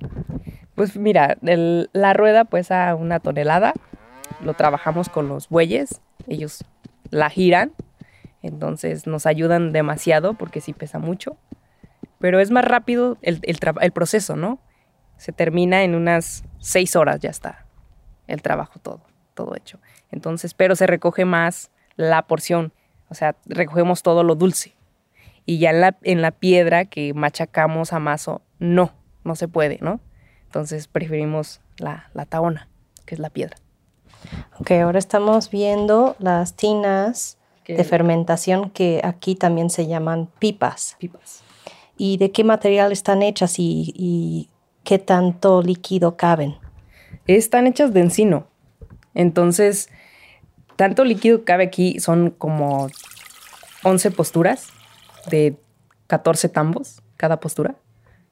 Pues 0.75 0.97
mira, 0.97 1.38
la 1.41 2.13
rueda 2.13 2.45
pesa 2.45 2.95
una 2.95 3.19
tonelada. 3.19 3.73
Lo 4.41 4.53
trabajamos 4.56 5.10
con 5.10 5.27
los 5.27 5.49
bueyes. 5.49 6.01
Ellos 6.27 6.63
la 7.12 7.29
giran. 7.29 7.73
Entonces 8.41 9.08
nos 9.08 9.25
ayudan 9.25 9.71
demasiado 9.71 10.34
porque 10.34 10.62
sí 10.62 10.73
pesa 10.73 10.99
mucho 10.99 11.38
pero 12.23 12.39
es 12.39 12.51
más 12.51 12.63
rápido 12.63 13.17
el, 13.21 13.41
el, 13.41 13.91
proceso, 13.91 14.38
¿no? 14.38 14.58
Se 15.17 15.34
termina 15.34 15.84
en 15.84 15.93
unas 15.93 16.45
seis 16.58 16.95
horas, 16.95 17.19
ya 17.19 17.29
está 17.29 17.65
el 18.27 18.41
trabajo 18.41 18.79
todo, 18.79 19.01
todo 19.34 19.56
hecho. 19.56 19.80
Entonces, 20.12 20.54
pero 20.54 20.76
se 20.76 20.88
recoge 20.88 21.26
más 21.26 21.72
la 21.96 22.26
porción, 22.28 22.74
o 23.10 23.15
sea, 23.15 23.36
recogemos 23.46 24.04
todo 24.04 24.24
lo 24.24 24.36
dulce. 24.36 24.76
Y 25.46 25.60
ya 25.60 25.72
en 25.72 25.82
la, 25.82 25.98
en 26.04 26.22
la 26.22 26.32
piedra 26.32 26.86
que 26.86 27.13
machacamos 27.13 27.93
a 27.93 28.00
mazo, 28.00 28.41
no, 28.60 28.93
no 29.24 29.36
se 29.36 29.48
puede, 29.48 29.78
¿no? 29.82 30.00
Entonces 30.46 30.88
preferimos 30.88 31.62
la, 31.78 32.10
la 32.13 32.26
taona, 32.26 32.69
que 33.06 33.15
es 33.15 33.19
la 33.19 33.30
piedra. 33.30 33.58
Ok, 34.60 34.72
ahora 34.72 35.00
estamos 35.00 35.50
viendo 35.50 36.15
las 36.19 36.56
tinas 36.56 37.38
de 37.67 37.84
fermentación 37.84 38.69
que 38.69 39.02
aquí 39.04 39.36
también 39.36 39.69
se 39.69 39.88
llaman 39.88 40.30
pipas. 40.39 40.96
Pipas. 41.00 41.43
¿Y 41.98 42.17
de 42.17 42.32
qué 42.32 42.43
material 42.43 42.91
están 42.91 43.22
hechas 43.22 43.60
y, 43.60 43.93
y 43.96 44.50
qué 44.84 45.00
tanto 45.00 45.62
líquido 45.62 46.17
caben? 46.17 46.56
Están 47.28 47.67
hechas 47.67 47.93
de 47.93 48.02
encino. 48.02 48.48
Entonces, 49.13 49.89
tanto 50.76 51.04
líquido 51.06 51.43
cabe 51.45 51.65
aquí, 51.65 51.99
son 51.99 52.32
como 52.32 52.88
11 53.84 54.12
posturas 54.12 54.69
de 55.30 55.56
14 56.08 56.49
tambos 56.49 57.02
cada 57.17 57.39
postura. 57.39 57.76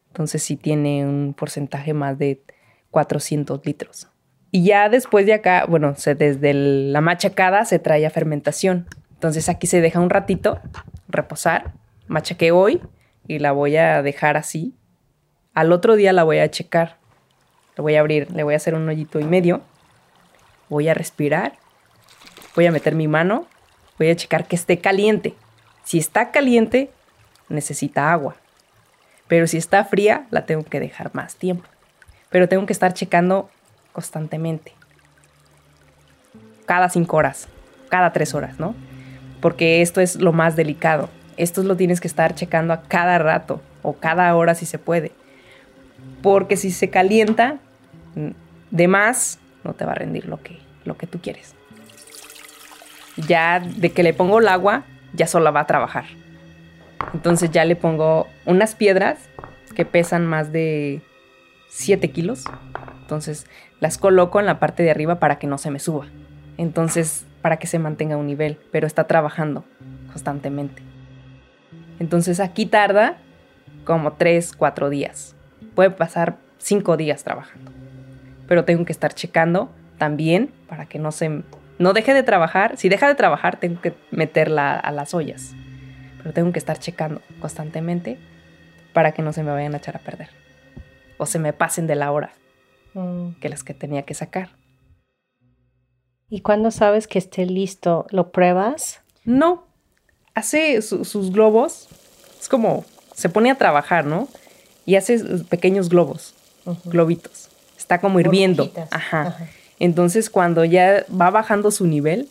Entonces 0.07 0.43
sí 0.43 0.57
tiene 0.57 1.05
un 1.05 1.33
porcentaje 1.37 1.93
más 1.93 2.17
de 2.17 2.41
400 2.89 3.65
litros. 3.65 4.07
Y 4.51 4.63
ya 4.65 4.89
después 4.89 5.25
de 5.25 5.33
acá, 5.33 5.65
bueno, 5.67 5.95
se, 5.95 6.15
desde 6.15 6.49
el- 6.51 6.91
la 6.91 6.99
machacada 6.99 7.63
se 7.63 7.79
trae 7.79 8.05
a 8.05 8.09
fermentación. 8.09 8.87
Entonces 9.13 9.47
aquí 9.47 9.67
se 9.67 9.79
deja 9.79 9.99
un 10.01 10.09
ratito 10.09 10.59
reposar. 11.07 11.73
Machaqué 12.07 12.51
hoy 12.51 12.81
y 13.27 13.39
la 13.39 13.53
voy 13.53 13.77
a 13.77 14.01
dejar 14.01 14.35
así. 14.35 14.75
Al 15.53 15.71
otro 15.71 15.95
día 15.95 16.11
la 16.11 16.23
voy 16.23 16.39
a 16.39 16.51
checar. 16.51 16.97
Le 17.77 17.81
voy 17.83 17.95
a 17.95 18.01
abrir, 18.01 18.29
le 18.31 18.43
voy 18.43 18.53
a 18.53 18.57
hacer 18.57 18.73
un 18.75 18.87
hoyito 18.89 19.19
y 19.21 19.23
medio. 19.23 19.61
Voy 20.71 20.87
a 20.87 20.93
respirar. 20.93 21.57
Voy 22.55 22.65
a 22.65 22.71
meter 22.71 22.95
mi 22.95 23.09
mano. 23.09 23.45
Voy 23.99 24.09
a 24.09 24.15
checar 24.15 24.47
que 24.47 24.55
esté 24.55 24.79
caliente. 24.79 25.35
Si 25.83 25.97
está 25.97 26.31
caliente, 26.31 26.89
necesita 27.49 28.13
agua. 28.13 28.37
Pero 29.27 29.47
si 29.47 29.57
está 29.57 29.83
fría, 29.83 30.27
la 30.31 30.45
tengo 30.45 30.63
que 30.63 30.79
dejar 30.79 31.13
más 31.13 31.35
tiempo. 31.35 31.67
Pero 32.29 32.47
tengo 32.47 32.65
que 32.65 32.71
estar 32.71 32.93
checando 32.93 33.49
constantemente. 33.91 34.71
Cada 36.65 36.87
cinco 36.87 37.17
horas, 37.17 37.49
cada 37.89 38.13
tres 38.13 38.33
horas, 38.33 38.57
¿no? 38.57 38.73
Porque 39.41 39.81
esto 39.81 39.99
es 39.99 40.21
lo 40.21 40.31
más 40.31 40.55
delicado. 40.55 41.09
Esto 41.35 41.63
lo 41.63 41.75
tienes 41.75 41.99
que 41.99 42.07
estar 42.07 42.33
checando 42.33 42.71
a 42.71 42.83
cada 42.83 43.17
rato 43.17 43.61
o 43.81 43.97
cada 43.97 44.33
hora 44.37 44.55
si 44.55 44.65
se 44.65 44.79
puede. 44.79 45.11
Porque 46.21 46.55
si 46.55 46.71
se 46.71 46.89
calienta 46.89 47.57
mm, 48.15 48.29
de 48.71 48.87
más, 48.87 49.37
no 49.63 49.73
te 49.73 49.85
va 49.85 49.91
a 49.91 49.95
rendir 49.95 50.25
lo 50.27 50.41
que, 50.41 50.59
lo 50.85 50.97
que 50.97 51.07
tú 51.07 51.19
quieres. 51.19 51.55
Ya 53.27 53.59
de 53.59 53.91
que 53.91 54.03
le 54.03 54.13
pongo 54.13 54.39
el 54.39 54.47
agua, 54.47 54.83
ya 55.13 55.27
sola 55.27 55.51
va 55.51 55.61
a 55.61 55.67
trabajar. 55.67 56.05
Entonces 57.13 57.51
ya 57.51 57.65
le 57.65 57.75
pongo 57.75 58.27
unas 58.45 58.75
piedras 58.75 59.29
que 59.75 59.85
pesan 59.85 60.25
más 60.25 60.51
de 60.51 61.01
7 61.69 62.11
kilos. 62.11 62.45
Entonces 63.01 63.47
las 63.79 63.97
coloco 63.97 64.39
en 64.39 64.45
la 64.45 64.59
parte 64.59 64.83
de 64.83 64.91
arriba 64.91 65.19
para 65.19 65.39
que 65.39 65.47
no 65.47 65.57
se 65.57 65.71
me 65.71 65.79
suba. 65.79 66.05
Entonces, 66.57 67.25
para 67.41 67.57
que 67.57 67.65
se 67.65 67.79
mantenga 67.79 68.17
un 68.17 68.27
nivel, 68.27 68.59
pero 68.71 68.85
está 68.85 69.07
trabajando 69.07 69.65
constantemente. 70.07 70.83
Entonces 71.99 72.39
aquí 72.39 72.65
tarda 72.65 73.17
como 73.83 74.13
3, 74.13 74.53
4 74.53 74.89
días. 74.89 75.35
Puede 75.75 75.89
pasar 75.89 76.37
5 76.59 76.97
días 76.97 77.23
trabajando. 77.23 77.71
Pero 78.51 78.65
tengo 78.65 78.83
que 78.83 78.91
estar 78.91 79.13
checando 79.13 79.69
también 79.97 80.51
para 80.67 80.85
que 80.85 80.99
no 80.99 81.13
se 81.13 81.41
no 81.79 81.93
deje 81.93 82.13
de 82.13 82.21
trabajar. 82.21 82.75
Si 82.75 82.89
deja 82.89 83.07
de 83.07 83.15
trabajar, 83.15 83.57
tengo 83.61 83.79
que 83.79 83.93
meterla 84.11 84.73
a 84.77 84.91
las 84.91 85.13
ollas. 85.13 85.53
Pero 86.17 86.33
tengo 86.33 86.51
que 86.51 86.59
estar 86.59 86.77
checando 86.77 87.21
constantemente 87.39 88.17
para 88.91 89.13
que 89.13 89.21
no 89.21 89.31
se 89.31 89.41
me 89.43 89.51
vayan 89.51 89.73
a 89.73 89.77
echar 89.77 89.95
a 89.95 89.99
perder. 89.99 90.27
O 91.17 91.25
se 91.25 91.39
me 91.39 91.53
pasen 91.53 91.87
de 91.87 91.95
la 91.95 92.11
hora 92.11 92.33
que 93.39 93.47
las 93.47 93.63
que 93.63 93.73
tenía 93.73 94.01
que 94.01 94.15
sacar. 94.15 94.49
¿Y 96.27 96.41
cuando 96.41 96.71
sabes 96.71 97.07
que 97.07 97.19
esté 97.19 97.45
listo, 97.45 98.05
lo 98.09 98.33
pruebas? 98.33 98.99
No, 99.23 99.63
hace 100.35 100.81
su- 100.81 101.05
sus 101.05 101.31
globos. 101.31 101.87
Es 102.37 102.49
como 102.49 102.83
se 103.15 103.29
pone 103.29 103.49
a 103.49 103.55
trabajar, 103.55 104.03
¿no? 104.05 104.27
Y 104.85 104.95
hace 104.97 105.23
pequeños 105.45 105.87
globos, 105.87 106.35
globitos. 106.83 107.47
Está 107.91 107.99
como 107.99 108.21
hirviendo. 108.21 108.71
Ajá. 108.89 109.35
Entonces, 109.77 110.29
cuando 110.29 110.63
ya 110.63 111.05
va 111.11 111.29
bajando 111.29 111.71
su 111.71 111.87
nivel, 111.87 112.29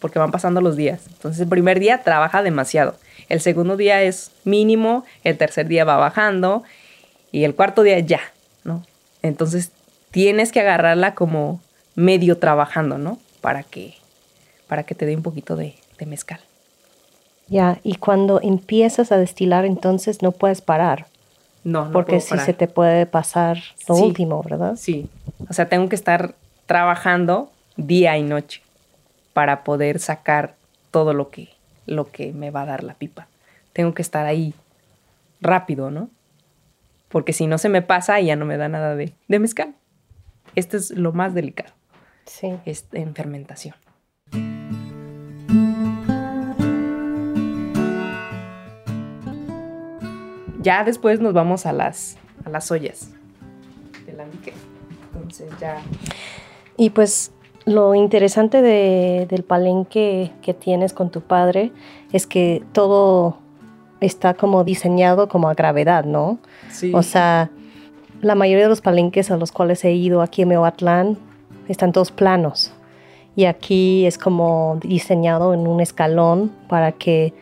porque 0.00 0.18
van 0.18 0.30
pasando 0.30 0.62
los 0.62 0.74
días. 0.74 1.02
Entonces, 1.08 1.42
el 1.42 1.48
primer 1.48 1.80
día 1.80 2.02
trabaja 2.02 2.42
demasiado. 2.42 2.96
El 3.28 3.42
segundo 3.42 3.76
día 3.76 4.02
es 4.02 4.30
mínimo, 4.44 5.04
el 5.22 5.36
tercer 5.36 5.68
día 5.68 5.84
va 5.84 5.96
bajando 5.96 6.62
y 7.30 7.44
el 7.44 7.54
cuarto 7.54 7.82
día 7.82 7.98
ya, 7.98 8.20
¿no? 8.64 8.86
Entonces, 9.20 9.70
tienes 10.12 10.50
que 10.50 10.60
agarrarla 10.60 11.14
como 11.14 11.60
medio 11.94 12.38
trabajando, 12.38 12.96
¿no? 12.96 13.18
Para 13.42 13.64
que, 13.64 13.96
para 14.66 14.84
que 14.84 14.94
te 14.94 15.04
dé 15.04 15.14
un 15.14 15.22
poquito 15.22 15.56
de, 15.56 15.74
de 15.98 16.06
mezcal. 16.06 16.40
Ya, 17.48 17.80
y 17.82 17.96
cuando 17.96 18.40
empiezas 18.40 19.12
a 19.12 19.18
destilar, 19.18 19.66
entonces 19.66 20.22
no 20.22 20.32
puedes 20.32 20.62
parar, 20.62 21.06
No, 21.66 21.86
no 21.86 21.90
porque 21.92 22.20
si 22.20 22.30
parar. 22.30 22.46
se 22.46 22.52
te 22.54 22.68
puede 22.68 23.06
pasar 23.06 23.58
lo 23.88 23.96
Sí. 23.96 24.02
último, 24.02 24.40
¿verdad? 24.42 24.76
Sí, 24.76 25.08
o 25.48 25.52
sea, 25.52 25.68
tengo 25.68 25.88
que 25.88 25.96
estar 25.96 26.34
trabajando 26.66 27.50
día 27.76 28.16
y 28.16 28.22
noche 28.22 28.62
para 29.32 29.64
poder 29.64 29.98
sacar 29.98 30.54
todo 30.92 31.12
lo 31.12 31.30
que, 31.30 31.48
lo 31.86 32.10
que 32.12 32.32
me 32.32 32.50
va 32.52 32.62
a 32.62 32.66
dar 32.66 32.84
la 32.84 32.94
pipa. 32.94 33.26
Tengo 33.72 33.94
que 33.94 34.02
estar 34.02 34.26
ahí 34.26 34.54
rápido, 35.40 35.90
¿no? 35.90 36.08
Porque 37.08 37.32
si 37.32 37.46
no 37.48 37.58
se 37.58 37.68
me 37.68 37.82
pasa, 37.82 38.20
ya 38.20 38.36
no 38.36 38.44
me 38.44 38.56
da 38.56 38.68
nada 38.68 38.94
de, 38.94 39.12
de 39.26 39.38
mezcal. 39.38 39.74
Esto 40.54 40.76
es 40.76 40.90
lo 40.92 41.12
más 41.12 41.34
delicado, 41.34 41.72
Sí. 42.26 42.54
es 42.64 42.86
en 42.92 43.14
fermentación. 43.14 43.74
Ya 50.66 50.82
después 50.84 51.20
nos 51.20 51.32
vamos 51.32 51.64
a 51.64 51.72
las, 51.72 52.16
a 52.44 52.50
las 52.50 52.70
ollas 52.72 53.10
del 54.04 54.16
alambique. 54.16 54.52
Entonces 55.14 55.48
ya 55.60 55.76
Y 56.76 56.90
pues 56.90 57.30
lo 57.64 57.94
interesante 57.94 58.60
de- 58.62 59.26
del 59.30 59.42
palenque 59.44 60.32
que 60.42 60.54
tienes 60.54 60.92
con 60.92 61.10
tu 61.10 61.20
padre 61.20 61.70
es 62.12 62.26
que 62.26 62.62
todo 62.72 63.38
está 64.00 64.34
como 64.34 64.64
diseñado 64.64 65.28
como 65.28 65.48
a 65.48 65.54
gravedad, 65.54 66.04
¿no? 66.04 66.38
Sí. 66.70 66.92
O 66.94 67.02
sea, 67.02 67.50
la 68.20 68.34
mayoría 68.34 68.64
de 68.64 68.68
los 68.68 68.80
palenques 68.80 69.30
a 69.30 69.36
los 69.36 69.52
cuales 69.52 69.84
he 69.84 69.92
ido 69.92 70.20
aquí 70.20 70.42
en 70.42 70.48
Meoatlán 70.48 71.16
están 71.68 71.92
todos 71.92 72.10
planos. 72.10 72.72
Y 73.36 73.44
aquí 73.46 74.04
es 74.06 74.18
como 74.18 74.78
diseñado 74.82 75.54
en 75.54 75.66
un 75.66 75.80
escalón 75.80 76.50
para 76.68 76.92
que 76.92 77.32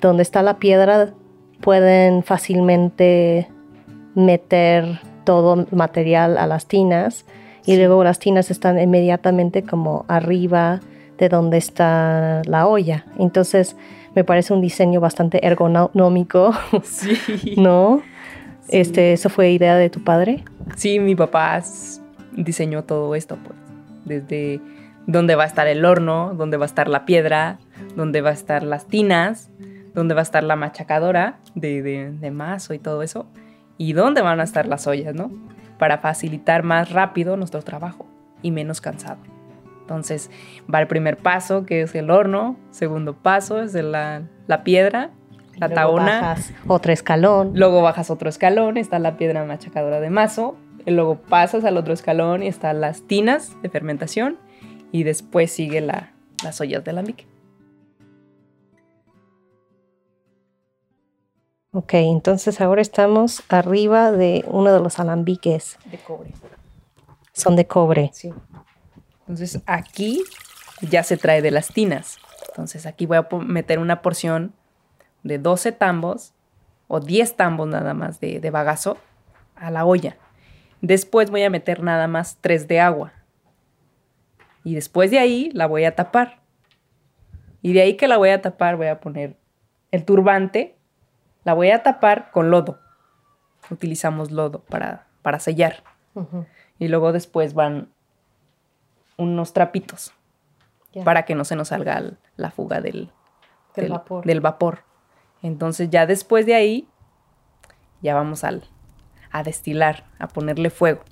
donde 0.00 0.22
está 0.22 0.42
la 0.42 0.58
piedra 0.58 1.12
pueden 1.60 2.22
fácilmente 2.22 3.48
meter 4.14 5.00
todo 5.24 5.66
material 5.72 6.38
a 6.38 6.46
las 6.46 6.66
tinas 6.66 7.26
y 7.66 7.76
luego 7.76 8.04
las 8.04 8.18
tinas 8.18 8.50
están 8.50 8.78
inmediatamente 8.80 9.62
como 9.62 10.04
arriba 10.08 10.80
de 11.18 11.28
donde 11.28 11.58
está 11.58 12.42
la 12.46 12.66
olla. 12.66 13.04
Entonces 13.18 13.76
me 14.14 14.24
parece 14.24 14.54
un 14.54 14.60
diseño 14.60 15.00
bastante 15.00 15.46
ergonómico, 15.46 16.52
sí. 16.84 17.54
¿no? 17.58 18.02
Sí. 18.62 18.78
Este, 18.78 19.12
¿Eso 19.12 19.28
fue 19.28 19.50
idea 19.50 19.76
de 19.76 19.90
tu 19.90 20.02
padre? 20.02 20.44
Sí, 20.76 20.98
mi 20.98 21.14
papá 21.14 21.62
diseñó 22.32 22.84
todo 22.84 23.14
esto, 23.14 23.36
pues. 23.44 23.56
Desde 24.04 24.60
dónde 25.06 25.34
va 25.34 25.44
a 25.44 25.46
estar 25.46 25.66
el 25.66 25.84
horno, 25.84 26.34
dónde 26.34 26.56
va 26.56 26.64
a 26.64 26.66
estar 26.66 26.88
la 26.88 27.04
piedra, 27.04 27.58
dónde 27.96 28.20
va 28.20 28.30
a 28.30 28.32
estar 28.32 28.62
las 28.62 28.86
tinas, 28.86 29.50
dónde 29.96 30.14
va 30.14 30.20
a 30.20 30.22
estar 30.22 30.44
la 30.44 30.54
machacadora 30.56 31.38
de, 31.54 31.82
de, 31.82 32.12
de 32.12 32.30
mazo 32.30 32.74
y 32.74 32.78
todo 32.78 33.02
eso. 33.02 33.26
Y 33.78 33.94
dónde 33.94 34.22
van 34.22 34.38
a 34.40 34.44
estar 34.44 34.66
las 34.66 34.86
ollas, 34.86 35.14
¿no? 35.14 35.32
Para 35.78 35.98
facilitar 35.98 36.62
más 36.62 36.92
rápido 36.92 37.36
nuestro 37.36 37.62
trabajo 37.62 38.06
y 38.42 38.50
menos 38.50 38.80
cansado. 38.80 39.18
Entonces 39.80 40.30
va 40.72 40.80
el 40.80 40.86
primer 40.86 41.16
paso, 41.16 41.64
que 41.64 41.82
es 41.82 41.94
el 41.94 42.10
horno. 42.10 42.56
Segundo 42.70 43.14
paso 43.14 43.60
es 43.62 43.72
la, 43.74 44.22
la 44.46 44.64
piedra, 44.64 45.10
la 45.56 45.68
Luego 45.68 45.74
taona. 45.96 46.20
bajas 46.20 46.52
otro 46.66 46.92
escalón. 46.92 47.52
Luego 47.54 47.80
bajas 47.82 48.10
otro 48.10 48.28
escalón, 48.28 48.76
está 48.76 48.98
la 48.98 49.16
piedra 49.16 49.44
machacadora 49.44 50.00
de 50.00 50.10
mazo. 50.10 50.56
luego 50.86 51.16
pasas 51.22 51.64
al 51.64 51.76
otro 51.78 51.94
escalón 51.94 52.42
y 52.42 52.48
están 52.48 52.80
las 52.80 53.02
tinas 53.02 53.56
de 53.62 53.70
fermentación. 53.70 54.36
Y 54.92 55.04
después 55.04 55.50
sigue 55.50 55.80
la, 55.80 56.12
las 56.44 56.60
ollas 56.60 56.84
de 56.84 56.90
alambique. 56.90 57.26
Ok, 61.76 61.92
entonces 61.92 62.62
ahora 62.62 62.80
estamos 62.80 63.42
arriba 63.50 64.10
de 64.10 64.46
uno 64.48 64.72
de 64.72 64.80
los 64.80 64.98
alambiques. 64.98 65.76
De 65.90 65.98
cobre. 65.98 66.32
Son 67.34 67.54
de 67.54 67.66
cobre. 67.66 68.08
Sí. 68.14 68.32
Entonces 69.20 69.60
aquí 69.66 70.24
ya 70.80 71.02
se 71.02 71.18
trae 71.18 71.42
de 71.42 71.50
las 71.50 71.68
tinas. 71.68 72.16
Entonces 72.48 72.86
aquí 72.86 73.04
voy 73.04 73.18
a 73.18 73.28
meter 73.44 73.78
una 73.78 74.00
porción 74.00 74.54
de 75.22 75.38
12 75.38 75.72
tambos 75.72 76.32
o 76.88 77.00
10 77.00 77.36
tambos 77.36 77.68
nada 77.68 77.92
más 77.92 78.20
de, 78.20 78.40
de 78.40 78.50
bagazo 78.50 78.96
a 79.54 79.70
la 79.70 79.84
olla. 79.84 80.16
Después 80.80 81.30
voy 81.30 81.42
a 81.42 81.50
meter 81.50 81.82
nada 81.82 82.08
más 82.08 82.38
tres 82.40 82.68
de 82.68 82.80
agua. 82.80 83.12
Y 84.64 84.74
después 84.76 85.10
de 85.10 85.18
ahí 85.18 85.50
la 85.52 85.66
voy 85.66 85.84
a 85.84 85.94
tapar. 85.94 86.40
Y 87.60 87.74
de 87.74 87.82
ahí 87.82 87.98
que 87.98 88.08
la 88.08 88.16
voy 88.16 88.30
a 88.30 88.40
tapar 88.40 88.76
voy 88.76 88.86
a 88.86 88.98
poner 88.98 89.36
el 89.90 90.06
turbante, 90.06 90.75
la 91.46 91.54
voy 91.54 91.70
a 91.70 91.84
tapar 91.84 92.32
con 92.32 92.50
lodo. 92.50 92.80
Utilizamos 93.70 94.32
lodo 94.32 94.64
para, 94.64 95.06
para 95.22 95.38
sellar. 95.38 95.84
Y 96.80 96.88
luego 96.88 97.12
después 97.12 97.54
van 97.54 97.92
unos 99.16 99.52
trapitos 99.52 100.12
para 101.04 101.24
que 101.24 101.36
no 101.36 101.44
se 101.44 101.54
nos 101.54 101.68
salga 101.68 102.02
la 102.34 102.50
fuga 102.50 102.80
del, 102.80 103.12
vapor. 103.88 104.26
del 104.26 104.40
vapor. 104.40 104.80
Entonces 105.40 105.88
ya 105.88 106.04
después 106.04 106.46
de 106.46 106.56
ahí, 106.56 106.88
ya 108.02 108.16
vamos 108.16 108.42
al, 108.42 108.64
a 109.30 109.44
destilar, 109.44 110.04
a 110.18 110.26
ponerle 110.26 110.70
fuego, 110.70 111.04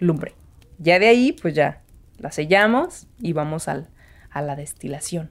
lumbre. 0.00 0.34
Ya 0.78 0.98
de 0.98 1.06
ahí, 1.06 1.30
pues 1.30 1.54
ya 1.54 1.84
la 2.18 2.32
sellamos 2.32 3.06
y 3.20 3.34
vamos 3.34 3.68
al, 3.68 3.88
a 4.30 4.42
la 4.42 4.56
destilación. 4.56 5.30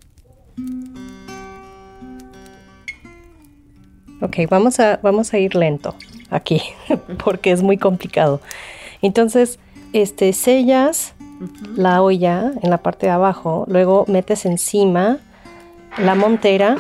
Ok, 4.26 4.38
vamos 4.50 4.80
a, 4.80 5.00
vamos 5.04 5.34
a 5.34 5.38
ir 5.38 5.54
lento 5.54 5.94
aquí, 6.32 6.60
porque 7.24 7.52
es 7.52 7.62
muy 7.62 7.78
complicado. 7.78 8.42
Entonces, 9.04 9.60
este, 9.94 10.34
sellas 10.34 11.14
la 11.76 12.02
olla 12.02 12.52
en 12.64 12.72
la 12.72 12.80
parte 12.80 13.06
de 13.06 13.12
abajo, 13.12 13.66
luego 13.68 14.06
metes 14.08 14.48
encima 14.48 15.20
la 16.00 16.16
montera, 16.16 16.76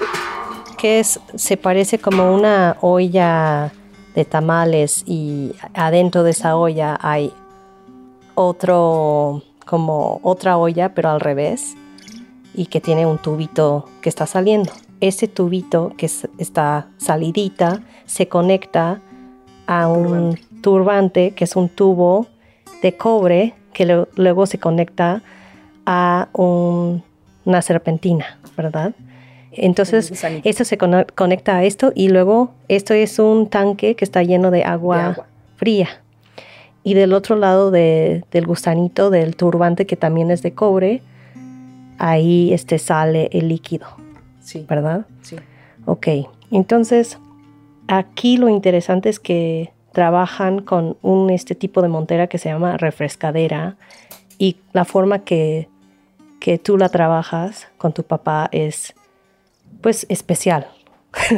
que 0.80 1.00
es, 1.00 1.20
se 1.36 1.56
parece 1.56 2.00
como 2.00 2.34
una 2.34 2.78
olla 2.82 3.72
de 4.16 4.26
tamales 4.26 5.04
y 5.06 5.54
adentro 5.76 6.24
de 6.24 6.32
esa 6.32 6.56
olla 6.56 6.98
hay 7.00 7.32
otro, 8.34 9.44
como 9.68 10.20
otra 10.24 10.58
olla, 10.58 10.96
pero 10.96 11.12
al 11.12 11.20
revés, 11.20 11.76
y 12.56 12.66
que 12.66 12.82
tiene 12.82 13.06
un 13.06 13.20
tubito 13.20 13.88
que 14.02 14.10
está 14.10 14.26
saliendo. 14.26 14.72
Ese 15.02 15.28
tubito 15.28 15.94
que 15.98 16.10
está 16.38 16.88
salidita 16.98 17.82
se 18.06 18.28
conecta 18.28 19.02
a 19.68 19.88
un 19.88 20.40
turbante, 20.62 21.32
que 21.32 21.44
es 21.44 21.56
un 21.56 21.70
tubo 21.70 22.28
de 22.82 22.96
cobre 22.96 23.54
que 23.74 24.06
luego 24.16 24.46
se 24.46 24.58
conecta 24.58 25.22
a 25.86 26.30
una 26.34 27.62
serpentina, 27.62 28.40
¿verdad? 28.56 28.94
Entonces, 29.52 30.12
esto 30.44 30.66
se 30.66 30.78
conecta 30.78 31.58
a 31.58 31.64
esto 31.64 31.92
y 31.96 32.10
luego 32.10 32.52
esto 32.68 32.94
es 32.94 33.20
un 33.20 33.48
tanque 33.48 33.96
que 33.96 34.06
está 34.06 34.24
lleno 34.24 34.52
de 34.52 34.64
agua, 34.64 35.28
fría. 35.56 35.88
Y 36.84 36.94
del 36.94 37.14
otro 37.14 37.36
lado 37.36 37.72
del 37.72 38.46
gusanito 38.46 39.10
del 39.10 39.36
turbante, 39.36 39.86
que 39.86 39.96
también 39.96 40.32
es 40.32 40.42
de 40.42 40.54
cobre, 40.54 41.02
ahí 41.98 42.54
este 42.54 42.80
sale 42.80 43.30
el 43.32 43.48
líquido. 43.48 43.88
Sí. 44.46 44.66
¿Verdad? 44.70 45.08
Sí. 45.24 45.38
Ok. 45.86 46.08
Entonces, 46.52 47.18
aquí 47.88 48.38
lo 48.38 48.48
interesante 48.48 49.10
es 49.10 49.20
que 49.20 49.74
trabajan 49.92 50.62
con 50.62 50.98
un 51.02 51.30
este 51.32 51.56
tipo 51.56 51.82
de 51.82 51.88
montera 51.88 52.28
que 52.28 52.38
se 52.38 52.50
llama 52.50 52.78
refrescadera 52.78 53.76
y 54.38 54.58
la 54.72 54.86
forma 54.86 55.24
que, 55.24 55.68
que 56.40 56.60
tú 56.60 56.78
la 56.78 56.90
trabajas 56.90 57.70
con 57.78 57.94
tu 57.94 58.04
papá 58.04 58.50
es 58.52 58.94
pues 59.82 60.06
especial. 60.10 60.68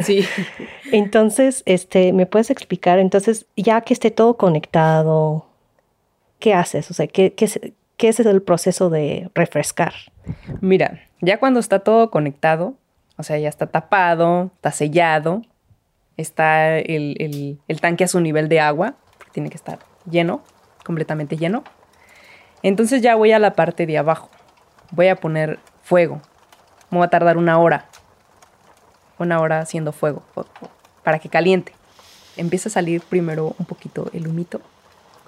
Sí. 0.02 0.24
entonces, 0.92 1.62
este, 1.64 2.12
¿me 2.12 2.26
puedes 2.26 2.50
explicar? 2.50 2.98
Entonces, 2.98 3.46
ya 3.56 3.80
que 3.80 3.94
esté 3.94 4.10
todo 4.10 4.36
conectado, 4.36 5.46
¿qué 6.40 6.52
haces? 6.52 6.90
O 6.90 6.94
sea, 6.94 7.06
¿qué, 7.06 7.32
qué, 7.32 7.74
qué 7.96 8.08
es 8.08 8.20
el 8.20 8.42
proceso 8.42 8.90
de 8.90 9.30
refrescar? 9.34 9.94
Mira, 10.60 11.00
ya 11.20 11.38
cuando 11.38 11.60
está 11.60 11.78
todo 11.78 12.10
conectado, 12.10 12.74
o 13.18 13.22
sea, 13.22 13.38
ya 13.38 13.48
está 13.48 13.66
tapado, 13.66 14.50
está 14.54 14.72
sellado, 14.72 15.42
está 16.16 16.78
el, 16.78 17.58
el 17.68 17.80
tanque 17.80 18.04
a 18.04 18.08
su 18.08 18.20
nivel 18.20 18.48
de 18.48 18.60
agua, 18.60 18.94
tiene 19.32 19.50
que 19.50 19.56
estar 19.56 19.80
lleno, 20.10 20.42
completamente 20.84 21.36
lleno. 21.36 21.64
Entonces 22.62 23.02
ya 23.02 23.14
voy 23.14 23.32
a 23.32 23.38
la 23.38 23.54
parte 23.54 23.84
de 23.86 23.98
abajo. 23.98 24.30
Voy 24.90 25.08
a 25.08 25.16
poner 25.16 25.58
fuego. 25.82 26.22
Me 26.90 26.98
va 26.98 27.04
a 27.04 27.10
tardar 27.10 27.36
una 27.36 27.58
hora 27.58 27.88
una 29.18 29.40
hora 29.40 29.60
haciendo 29.60 29.92
fuego 29.92 30.22
para 31.02 31.18
que 31.18 31.28
caliente. 31.28 31.72
Empieza 32.36 32.68
a 32.68 32.72
salir 32.72 33.02
primero 33.02 33.54
un 33.58 33.66
poquito 33.66 34.10
el 34.12 34.28
humito, 34.28 34.60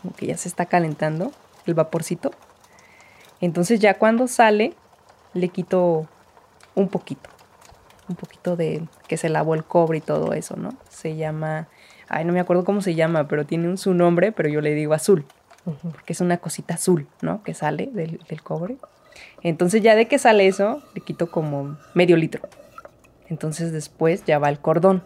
como 0.00 0.14
que 0.14 0.26
ya 0.26 0.36
se 0.36 0.48
está 0.48 0.66
calentando 0.66 1.32
el 1.66 1.74
vaporcito. 1.74 2.30
Entonces 3.40 3.80
ya 3.80 3.94
cuando 3.98 4.28
sale, 4.28 4.74
le 5.34 5.48
quito 5.48 6.06
un 6.74 6.88
poquito, 6.88 7.30
un 8.10 8.16
poquito 8.16 8.56
de 8.56 8.82
que 9.08 9.16
se 9.16 9.28
lavó 9.28 9.54
el 9.54 9.64
cobre 9.64 9.98
y 9.98 10.00
todo 10.00 10.34
eso, 10.34 10.56
¿no? 10.56 10.74
Se 10.90 11.16
llama, 11.16 11.68
ay, 12.08 12.24
no 12.24 12.32
me 12.32 12.40
acuerdo 12.40 12.64
cómo 12.64 12.82
se 12.82 12.94
llama, 12.94 13.28
pero 13.28 13.46
tiene 13.46 13.68
un, 13.68 13.78
su 13.78 13.94
nombre, 13.94 14.32
pero 14.32 14.48
yo 14.48 14.60
le 14.60 14.74
digo 14.74 14.92
azul, 14.92 15.24
porque 15.64 16.12
es 16.12 16.20
una 16.20 16.38
cosita 16.38 16.74
azul, 16.74 17.06
¿no? 17.22 17.42
Que 17.42 17.54
sale 17.54 17.88
del, 17.92 18.20
del 18.28 18.42
cobre. 18.42 18.76
Entonces 19.42 19.82
ya 19.82 19.94
de 19.94 20.08
que 20.08 20.18
sale 20.18 20.46
eso, 20.46 20.82
le 20.94 21.00
quito 21.00 21.30
como 21.30 21.78
medio 21.94 22.16
litro. 22.16 22.42
Entonces 23.28 23.72
después 23.72 24.24
ya 24.24 24.38
va 24.38 24.48
el 24.48 24.58
cordón. 24.58 25.04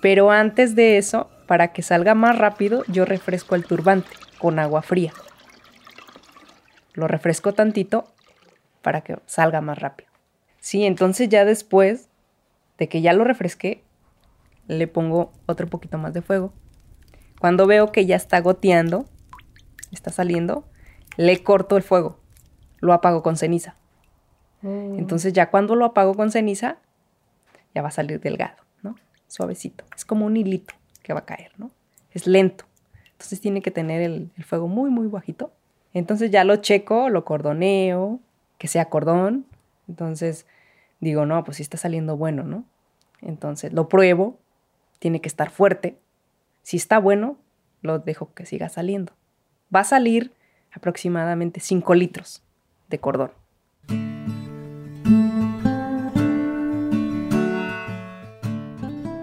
Pero 0.00 0.30
antes 0.30 0.74
de 0.74 0.98
eso, 0.98 1.28
para 1.46 1.72
que 1.72 1.82
salga 1.82 2.14
más 2.14 2.38
rápido, 2.38 2.82
yo 2.88 3.04
refresco 3.04 3.54
el 3.54 3.64
turbante 3.64 4.10
con 4.38 4.58
agua 4.58 4.82
fría. 4.82 5.12
Lo 6.94 7.08
refresco 7.08 7.52
tantito 7.52 8.06
para 8.80 9.02
que 9.02 9.18
salga 9.26 9.60
más 9.60 9.78
rápido. 9.78 10.08
Sí, 10.66 10.84
entonces 10.84 11.28
ya 11.28 11.44
después 11.44 12.05
de 12.78 12.88
que 12.88 13.00
ya 13.00 13.12
lo 13.12 13.24
refresqué, 13.24 13.82
le 14.68 14.86
pongo 14.86 15.32
otro 15.46 15.66
poquito 15.68 15.98
más 15.98 16.12
de 16.12 16.22
fuego. 16.22 16.52
Cuando 17.40 17.66
veo 17.66 17.92
que 17.92 18.06
ya 18.06 18.16
está 18.16 18.40
goteando, 18.40 19.06
está 19.92 20.10
saliendo, 20.10 20.64
le 21.16 21.42
corto 21.42 21.76
el 21.76 21.82
fuego. 21.82 22.18
Lo 22.78 22.92
apago 22.92 23.22
con 23.22 23.36
ceniza. 23.36 23.76
Mm. 24.62 24.98
Entonces 24.98 25.32
ya 25.32 25.50
cuando 25.50 25.76
lo 25.76 25.84
apago 25.84 26.14
con 26.14 26.30
ceniza, 26.30 26.78
ya 27.74 27.82
va 27.82 27.88
a 27.88 27.92
salir 27.92 28.20
delgado, 28.20 28.56
¿no? 28.82 28.96
Suavecito. 29.28 29.84
Es 29.94 30.04
como 30.04 30.26
un 30.26 30.36
hilito 30.36 30.74
que 31.02 31.12
va 31.12 31.20
a 31.20 31.24
caer, 31.24 31.52
¿no? 31.58 31.70
Es 32.10 32.26
lento. 32.26 32.64
Entonces 33.12 33.40
tiene 33.40 33.62
que 33.62 33.70
tener 33.70 34.02
el, 34.02 34.30
fuego 34.44 34.68
muy, 34.68 34.90
muy 34.90 35.06
bajito. 35.06 35.52
Entonces 35.94 36.30
ya 36.30 36.44
lo 36.44 36.56
checo, 36.56 37.08
lo 37.08 37.24
cordoneo, 37.24 38.20
que 38.58 38.68
sea 38.68 38.86
cordón. 38.86 39.46
Entonces 39.88 40.46
digo, 41.00 41.26
no, 41.26 41.42
pues 41.44 41.58
sí 41.58 41.62
está 41.62 41.76
saliendo 41.76 42.16
bueno, 42.16 42.42
¿no? 42.42 42.64
Entonces 43.20 43.72
lo 43.72 43.88
pruebo, 43.88 44.38
tiene 44.98 45.20
que 45.20 45.28
estar 45.28 45.50
fuerte. 45.50 45.98
Si 46.62 46.76
está 46.76 46.98
bueno, 46.98 47.36
lo 47.82 47.98
dejo 47.98 48.32
que 48.34 48.46
siga 48.46 48.68
saliendo. 48.68 49.12
Va 49.74 49.80
a 49.80 49.84
salir 49.84 50.32
aproximadamente 50.72 51.60
5 51.60 51.94
litros 51.94 52.42
de 52.88 52.98
cordón. 52.98 53.30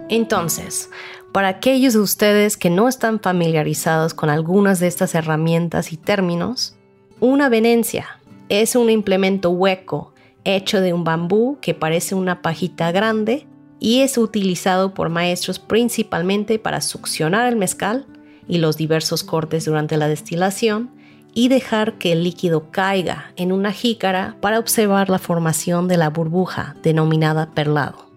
Entonces, 0.10 0.92
para 1.32 1.48
aquellos 1.48 1.94
de 1.94 2.00
ustedes 2.00 2.56
que 2.56 2.70
no 2.70 2.88
están 2.88 3.20
familiarizados 3.20 4.14
con 4.14 4.30
algunas 4.30 4.80
de 4.80 4.86
estas 4.86 5.16
herramientas 5.16 5.92
y 5.92 5.98
términos, 5.98 6.78
una 7.20 7.50
venencia 7.50 8.20
es 8.50 8.76
un 8.76 8.92
implemento 8.92 9.50
hueco 9.50 10.13
hecho 10.46 10.82
de 10.82 10.94
un 10.94 11.04
bambú 11.04 11.58
que 11.62 11.74
parece 11.74 12.16
una 12.16 12.42
pajita 12.42 12.92
grande 12.92 13.48
y 13.80 14.02
es 14.02 14.18
utilizado 14.18 14.94
por 14.94 15.10
maestros 15.10 15.60
principalmente 15.60 16.60
para 16.60 16.82
succionar 16.82 17.48
el 17.48 17.58
mezcal 17.58 18.06
y 18.48 18.58
los 18.58 18.78
diversos 18.78 19.24
cortes 19.24 19.66
durante 19.66 19.98
la 19.98 20.08
destilación 20.08 20.92
y 21.34 21.48
dejar 21.48 21.98
que 21.98 22.12
el 22.12 22.24
líquido 22.24 22.70
caiga 22.72 23.32
en 23.36 23.52
una 23.52 23.72
jícara 23.72 24.38
para 24.40 24.60
observar 24.60 25.10
la 25.10 25.20
formación 25.20 25.88
de 25.88 25.98
la 25.98 26.10
burbuja 26.10 26.76
denominada 26.84 27.52
perlado. 27.52 28.12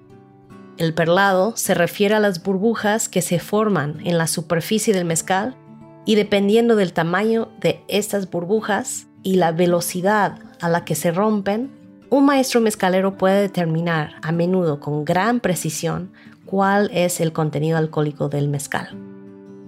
El 0.76 0.92
perlado 0.92 1.56
se 1.56 1.72
refiere 1.72 2.14
a 2.14 2.20
las 2.20 2.42
burbujas 2.42 3.08
que 3.08 3.22
se 3.22 3.38
forman 3.38 3.98
en 4.04 4.18
la 4.18 4.26
superficie 4.26 4.92
del 4.92 5.06
mezcal 5.06 5.56
y 6.04 6.14
dependiendo 6.16 6.76
del 6.76 6.92
tamaño 6.92 7.48
de 7.60 7.82
estas 7.88 8.30
burbujas 8.30 9.06
y 9.22 9.36
la 9.36 9.52
velocidad 9.52 10.38
a 10.60 10.68
la 10.68 10.84
que 10.84 10.94
se 10.94 11.10
rompen, 11.10 11.70
un 12.10 12.24
maestro 12.24 12.60
mezcalero 12.60 13.16
puede 13.16 13.42
determinar 13.42 14.14
a 14.22 14.32
menudo 14.32 14.80
con 14.80 15.04
gran 15.04 15.40
precisión 15.40 16.12
cuál 16.44 16.90
es 16.92 17.20
el 17.20 17.32
contenido 17.32 17.76
alcohólico 17.78 18.28
del 18.28 18.48
mezcal. 18.48 18.90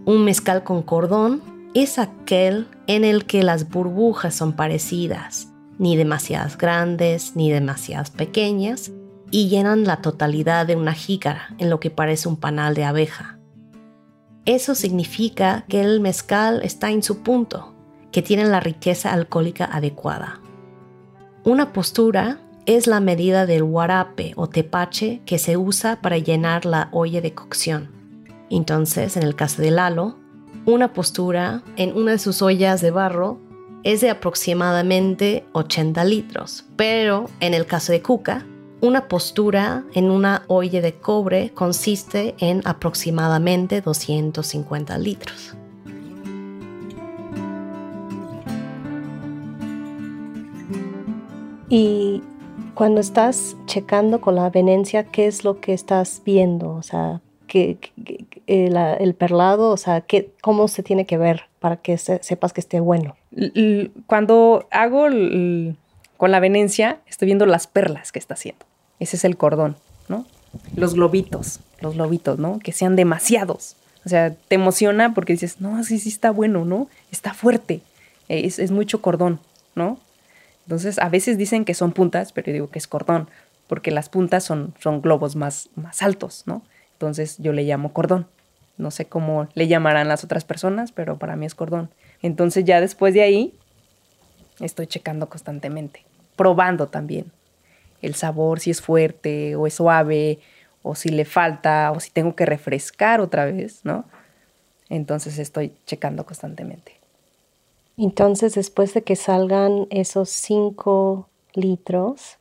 Un 0.04 0.24
mezcal 0.24 0.62
con 0.62 0.82
cordón 0.82 1.42
es 1.74 1.98
aquel 1.98 2.68
en 2.86 3.04
el 3.04 3.26
que 3.26 3.42
las 3.42 3.68
burbujas 3.68 4.34
son 4.34 4.54
parecidas, 4.54 5.48
ni 5.78 5.96
demasiadas 5.96 6.56
grandes 6.56 7.36
ni 7.36 7.50
demasiadas 7.50 8.10
pequeñas, 8.10 8.92
y 9.30 9.48
llenan 9.48 9.84
la 9.84 10.00
totalidad 10.00 10.66
de 10.66 10.76
una 10.76 10.94
jícara 10.94 11.54
en 11.58 11.68
lo 11.68 11.80
que 11.80 11.90
parece 11.90 12.28
un 12.28 12.36
panal 12.36 12.74
de 12.74 12.84
abeja. 12.84 13.38
Eso 14.46 14.74
significa 14.74 15.66
que 15.68 15.82
el 15.82 16.00
mezcal 16.00 16.62
está 16.62 16.90
en 16.90 17.02
su 17.02 17.22
punto, 17.22 17.74
que 18.10 18.22
tiene 18.22 18.46
la 18.46 18.60
riqueza 18.60 19.12
alcohólica 19.12 19.66
adecuada. 19.66 20.40
Una 21.48 21.72
postura 21.72 22.40
es 22.66 22.86
la 22.86 23.00
medida 23.00 23.46
del 23.46 23.64
guarape 23.64 24.34
o 24.36 24.50
tepache 24.50 25.22
que 25.24 25.38
se 25.38 25.56
usa 25.56 25.98
para 26.02 26.18
llenar 26.18 26.66
la 26.66 26.90
olla 26.92 27.22
de 27.22 27.32
cocción. 27.32 27.88
Entonces, 28.50 29.16
en 29.16 29.22
el 29.22 29.34
caso 29.34 29.62
del 29.62 29.76
Lalo, 29.76 30.18
una 30.66 30.92
postura 30.92 31.62
en 31.76 31.96
una 31.96 32.10
de 32.10 32.18
sus 32.18 32.42
ollas 32.42 32.82
de 32.82 32.90
barro 32.90 33.38
es 33.82 34.02
de 34.02 34.10
aproximadamente 34.10 35.46
80 35.54 36.04
litros, 36.04 36.66
pero 36.76 37.30
en 37.40 37.54
el 37.54 37.64
caso 37.64 37.92
de 37.92 38.02
Cuca, 38.02 38.44
una 38.82 39.08
postura 39.08 39.86
en 39.94 40.10
una 40.10 40.42
olla 40.48 40.82
de 40.82 40.96
cobre 40.96 41.52
consiste 41.54 42.34
en 42.40 42.60
aproximadamente 42.66 43.80
250 43.80 44.98
litros. 44.98 45.56
Y 51.68 52.22
cuando 52.74 53.00
estás 53.00 53.56
checando 53.66 54.20
con 54.20 54.34
la 54.34 54.48
venencia, 54.50 55.04
¿qué 55.04 55.26
es 55.26 55.44
lo 55.44 55.60
que 55.60 55.74
estás 55.74 56.22
viendo? 56.24 56.70
O 56.70 56.82
sea, 56.82 57.20
que, 57.46 57.78
el, 58.46 59.14
perlado, 59.14 59.70
o 59.70 59.76
sea, 59.76 60.04
¿cómo 60.40 60.68
se 60.68 60.82
tiene 60.82 61.04
que 61.06 61.18
ver 61.18 61.42
para 61.58 61.76
que 61.76 61.98
sepas 61.98 62.52
que 62.52 62.60
esté 62.60 62.80
bueno? 62.80 63.16
Cuando 64.06 64.66
hago 64.70 65.06
con 66.16 66.30
la 66.30 66.40
venencia, 66.40 67.00
estoy 67.06 67.26
viendo 67.26 67.46
las 67.46 67.66
perlas 67.66 68.12
que 68.12 68.18
está 68.18 68.34
haciendo. 68.34 68.64
Ese 68.98 69.16
es 69.16 69.24
el 69.24 69.36
cordón, 69.36 69.76
¿no? 70.08 70.24
Los 70.74 70.94
globitos, 70.94 71.60
los 71.80 71.94
globitos, 71.94 72.38
¿no? 72.38 72.58
Que 72.58 72.72
sean 72.72 72.96
demasiados. 72.96 73.76
O 74.04 74.08
sea, 74.08 74.34
te 74.34 74.54
emociona 74.54 75.12
porque 75.14 75.34
dices, 75.34 75.60
no, 75.60 75.82
sí, 75.84 75.98
sí 75.98 76.08
está 76.08 76.30
bueno, 76.30 76.64
¿no? 76.64 76.88
Está 77.10 77.34
fuerte. 77.34 77.82
Es, 78.28 78.58
es 78.58 78.70
mucho 78.70 79.02
cordón, 79.02 79.40
¿no? 79.74 79.98
Entonces, 80.68 80.98
a 80.98 81.08
veces 81.08 81.38
dicen 81.38 81.64
que 81.64 81.72
son 81.72 81.92
puntas, 81.92 82.32
pero 82.32 82.48
yo 82.48 82.52
digo 82.52 82.70
que 82.70 82.78
es 82.78 82.86
cordón, 82.86 83.30
porque 83.68 83.90
las 83.90 84.10
puntas 84.10 84.44
son, 84.44 84.74
son 84.78 85.00
globos 85.00 85.34
más, 85.34 85.70
más 85.76 86.02
altos, 86.02 86.42
¿no? 86.44 86.60
Entonces, 86.92 87.38
yo 87.38 87.54
le 87.54 87.62
llamo 87.62 87.94
cordón. 87.94 88.26
No 88.76 88.90
sé 88.90 89.06
cómo 89.06 89.48
le 89.54 89.66
llamarán 89.66 90.08
las 90.08 90.24
otras 90.24 90.44
personas, 90.44 90.92
pero 90.92 91.18
para 91.18 91.36
mí 91.36 91.46
es 91.46 91.54
cordón. 91.54 91.88
Entonces, 92.20 92.66
ya 92.66 92.82
después 92.82 93.14
de 93.14 93.22
ahí, 93.22 93.54
estoy 94.60 94.86
checando 94.86 95.30
constantemente, 95.30 96.04
probando 96.36 96.88
también 96.88 97.32
el 98.02 98.14
sabor, 98.14 98.60
si 98.60 98.70
es 98.70 98.82
fuerte 98.82 99.56
o 99.56 99.66
es 99.66 99.72
suave, 99.72 100.38
o 100.82 100.94
si 100.94 101.08
le 101.08 101.24
falta, 101.24 101.92
o 101.92 102.00
si 102.00 102.10
tengo 102.10 102.36
que 102.36 102.44
refrescar 102.44 103.22
otra 103.22 103.46
vez, 103.46 103.86
¿no? 103.86 104.04
Entonces, 104.90 105.38
estoy 105.38 105.72
checando 105.86 106.26
constantemente. 106.26 106.97
Entonces, 107.98 108.54
después 108.54 108.94
de 108.94 109.02
que 109.02 109.16
salgan 109.16 109.88
esos 109.90 110.30
5 110.30 111.28
litros 111.54 112.38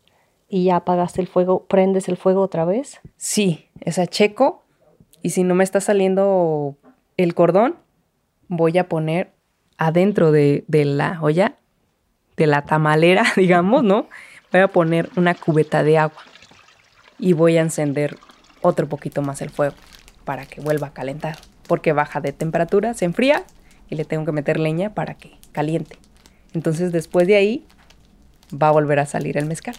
y 0.48 0.66
ya 0.66 0.78
apagaste 0.78 1.20
el 1.20 1.28
fuego, 1.28 1.66
¿prendes 1.66 2.08
el 2.08 2.16
fuego 2.16 2.42
otra 2.42 2.64
vez? 2.64 3.02
Sí, 3.18 3.68
esa 3.82 4.06
checo. 4.06 4.64
Y 5.24 5.32
si 5.32 5.44
no 5.44 5.56
me 5.56 5.64
está 5.64 5.82
saliendo 5.82 6.78
el 7.18 7.34
cordón, 7.34 7.76
voy 8.48 8.78
a 8.78 8.88
poner 8.88 9.34
adentro 9.80 10.32
de, 10.32 10.64
de 10.68 10.86
la 10.86 11.20
olla, 11.24 11.56
de 12.38 12.46
la 12.46 12.62
tamalera, 12.62 13.24
digamos, 13.36 13.84
¿no? 13.84 14.08
Voy 14.52 14.62
a 14.62 14.68
poner 14.68 15.10
una 15.18 15.34
cubeta 15.34 15.82
de 15.82 15.98
agua 15.98 16.22
y 17.18 17.34
voy 17.34 17.58
a 17.58 17.62
encender 17.62 18.18
otro 18.62 18.88
poquito 18.88 19.24
más 19.24 19.42
el 19.42 19.50
fuego 19.50 19.76
para 20.24 20.46
que 20.46 20.62
vuelva 20.62 20.88
a 20.88 20.94
calentar, 20.94 21.38
porque 21.68 21.94
baja 21.94 22.22
de 22.22 22.32
temperatura, 22.32 22.94
se 22.94 23.06
enfría 23.06 23.44
y 23.90 23.96
le 23.96 24.06
tengo 24.06 24.26
que 24.26 24.32
meter 24.32 24.60
leña 24.60 24.94
para 24.94 25.16
que 25.16 25.38
caliente. 25.52 25.98
Entonces 26.54 26.92
después 26.92 27.28
de 27.28 27.36
ahí 27.36 27.66
va 28.52 28.70
a 28.70 28.72
volver 28.72 29.00
a 29.00 29.06
salir 29.06 29.38
el 29.38 29.46
mezcal. 29.46 29.76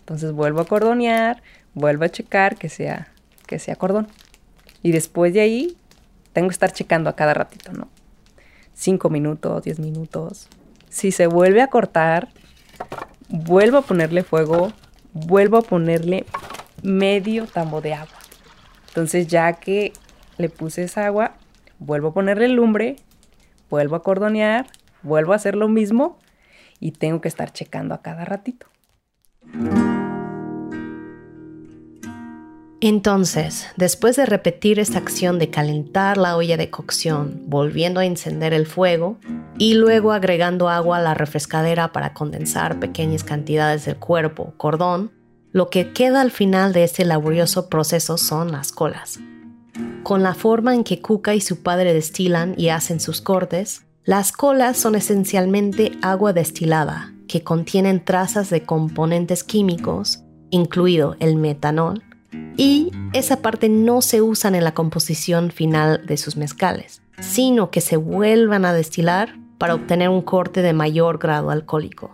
Entonces 0.00 0.32
vuelvo 0.32 0.60
a 0.60 0.66
cordonear, 0.66 1.42
vuelvo 1.74 2.04
a 2.04 2.08
checar 2.08 2.56
que 2.56 2.68
sea, 2.68 3.08
que 3.46 3.58
sea 3.58 3.76
cordón. 3.76 4.08
Y 4.82 4.92
después 4.92 5.32
de 5.32 5.40
ahí 5.40 5.76
tengo 6.32 6.48
que 6.48 6.52
estar 6.52 6.72
checando 6.72 7.08
a 7.08 7.16
cada 7.16 7.32
ratito, 7.32 7.72
¿no? 7.72 7.88
Cinco 8.74 9.08
minutos, 9.08 9.64
diez 9.64 9.78
minutos. 9.78 10.48
Si 10.88 11.10
se 11.10 11.26
vuelve 11.26 11.62
a 11.62 11.68
cortar, 11.68 12.28
vuelvo 13.28 13.78
a 13.78 13.82
ponerle 13.82 14.24
fuego, 14.24 14.72
vuelvo 15.12 15.58
a 15.58 15.62
ponerle 15.62 16.26
medio 16.82 17.46
tambo 17.46 17.80
de 17.80 17.94
agua. 17.94 18.18
Entonces 18.88 19.26
ya 19.26 19.54
que 19.54 19.92
le 20.38 20.48
puse 20.48 20.82
esa 20.82 21.06
agua, 21.06 21.34
vuelvo 21.78 22.08
a 22.08 22.14
ponerle 22.14 22.48
lumbre 22.48 22.96
vuelvo 23.70 23.96
a 23.96 24.02
cordonear, 24.02 24.66
vuelvo 25.02 25.32
a 25.32 25.36
hacer 25.36 25.56
lo 25.56 25.68
mismo 25.68 26.18
y 26.80 26.92
tengo 26.92 27.20
que 27.20 27.28
estar 27.28 27.52
checando 27.52 27.94
a 27.94 28.02
cada 28.02 28.24
ratito. 28.24 28.66
Entonces, 32.86 33.66
después 33.76 34.16
de 34.16 34.26
repetir 34.26 34.78
esta 34.78 34.98
acción 34.98 35.38
de 35.38 35.48
calentar 35.48 36.18
la 36.18 36.36
olla 36.36 36.58
de 36.58 36.68
cocción, 36.68 37.40
volviendo 37.46 38.00
a 38.00 38.04
encender 38.04 38.52
el 38.52 38.66
fuego 38.66 39.16
y 39.56 39.72
luego 39.72 40.12
agregando 40.12 40.68
agua 40.68 40.98
a 40.98 41.00
la 41.00 41.14
refrescadera 41.14 41.92
para 41.92 42.12
condensar 42.12 42.80
pequeñas 42.80 43.24
cantidades 43.24 43.86
del 43.86 43.96
cuerpo, 43.96 44.52
cordón, 44.58 45.12
lo 45.50 45.70
que 45.70 45.92
queda 45.92 46.20
al 46.20 46.30
final 46.30 46.74
de 46.74 46.84
este 46.84 47.06
laborioso 47.06 47.70
proceso 47.70 48.18
son 48.18 48.52
las 48.52 48.70
colas. 48.70 49.18
Con 50.02 50.22
la 50.22 50.34
forma 50.34 50.74
en 50.74 50.84
que 50.84 51.00
Kuka 51.00 51.34
y 51.34 51.40
su 51.40 51.62
padre 51.62 51.94
destilan 51.94 52.54
y 52.56 52.68
hacen 52.68 53.00
sus 53.00 53.20
cortes, 53.20 53.84
las 54.04 54.32
colas 54.32 54.76
son 54.76 54.94
esencialmente 54.94 55.92
agua 56.02 56.32
destilada, 56.32 57.14
que 57.26 57.42
contienen 57.42 58.04
trazas 58.04 58.50
de 58.50 58.62
componentes 58.62 59.44
químicos, 59.44 60.22
incluido 60.50 61.16
el 61.20 61.36
metanol, 61.36 62.02
y 62.56 62.90
esa 63.12 63.42
parte 63.42 63.68
no 63.68 64.02
se 64.02 64.22
usan 64.22 64.54
en 64.54 64.64
la 64.64 64.74
composición 64.74 65.50
final 65.50 66.04
de 66.06 66.16
sus 66.16 66.36
mezcales, 66.36 67.00
sino 67.20 67.70
que 67.70 67.80
se 67.80 67.96
vuelvan 67.96 68.64
a 68.64 68.72
destilar 68.72 69.36
para 69.58 69.74
obtener 69.74 70.08
un 70.08 70.22
corte 70.22 70.62
de 70.62 70.72
mayor 70.72 71.18
grado 71.18 71.50
alcohólico. 71.50 72.10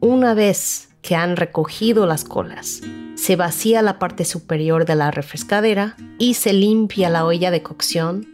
Una 0.00 0.34
vez 0.34 0.88
que 1.02 1.16
han 1.16 1.36
recogido 1.36 2.06
las 2.06 2.24
colas, 2.24 2.80
se 3.16 3.36
vacía 3.36 3.82
la 3.82 3.98
parte 3.98 4.24
superior 4.24 4.86
de 4.86 4.94
la 4.94 5.10
refrescadera 5.10 5.96
y 6.18 6.34
se 6.34 6.52
limpia 6.52 7.10
la 7.10 7.26
olla 7.26 7.50
de 7.50 7.62
cocción 7.62 8.26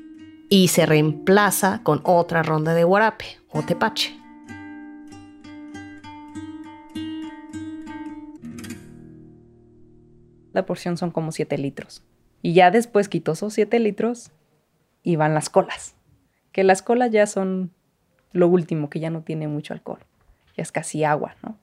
y 0.49 0.69
se 0.69 0.87
reemplaza 0.87 1.83
con 1.83 2.01
otra 2.05 2.43
ronda 2.43 2.75
de 2.75 2.85
guarape 2.85 3.39
o 3.51 3.63
tepache. 3.63 4.17
La 10.53 10.67
porción 10.67 10.97
son 10.97 11.11
como 11.11 11.33
7 11.33 11.57
litros. 11.59 12.03
Y 12.43 12.53
ya 12.53 12.71
después 12.71 13.09
quito 13.09 13.33
esos 13.33 13.53
7 13.55 13.79
litros 13.79 14.31
y 15.03 15.17
van 15.17 15.35
las 15.35 15.51
colas. 15.51 15.95
Que 16.53 16.65
las 16.65 16.83
colas 16.83 17.11
ya 17.11 17.27
son 17.27 17.73
lo 18.33 18.49
último, 18.49 18.91
que 18.91 19.01
ya 19.01 19.11
no 19.11 19.23
tiene 19.23 19.49
mucho 19.49 19.73
alcohol. 19.73 20.01
Ya 20.57 20.63
es 20.63 20.73
casi 20.73 21.05
agua, 21.05 21.37
¿no? 21.43 21.57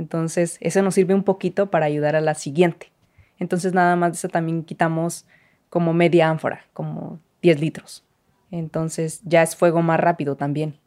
Entonces, 0.00 0.56
eso 0.62 0.80
nos 0.80 0.94
sirve 0.94 1.12
un 1.12 1.24
poquito 1.24 1.70
para 1.70 1.84
ayudar 1.84 2.16
a 2.16 2.22
la 2.22 2.34
siguiente. 2.34 2.90
Entonces, 3.38 3.74
nada 3.74 3.96
más 3.96 4.12
de 4.12 4.16
eso 4.16 4.28
también 4.28 4.64
quitamos 4.64 5.26
como 5.68 5.92
media 5.92 6.30
ánfora, 6.30 6.64
como 6.72 7.20
10 7.42 7.60
litros. 7.60 8.02
Entonces, 8.50 9.20
ya 9.24 9.42
es 9.42 9.54
fuego 9.54 9.82
más 9.82 10.00
rápido 10.00 10.36
también. 10.36 10.78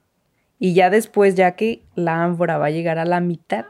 Y 0.58 0.74
ya 0.74 0.90
después, 0.90 1.36
ya 1.36 1.52
que 1.52 1.84
la 1.94 2.24
ánfora 2.24 2.58
va 2.58 2.66
a 2.66 2.72
llegar 2.72 2.98
a 2.98 3.06
la 3.06 3.20
mitad, 3.20 3.66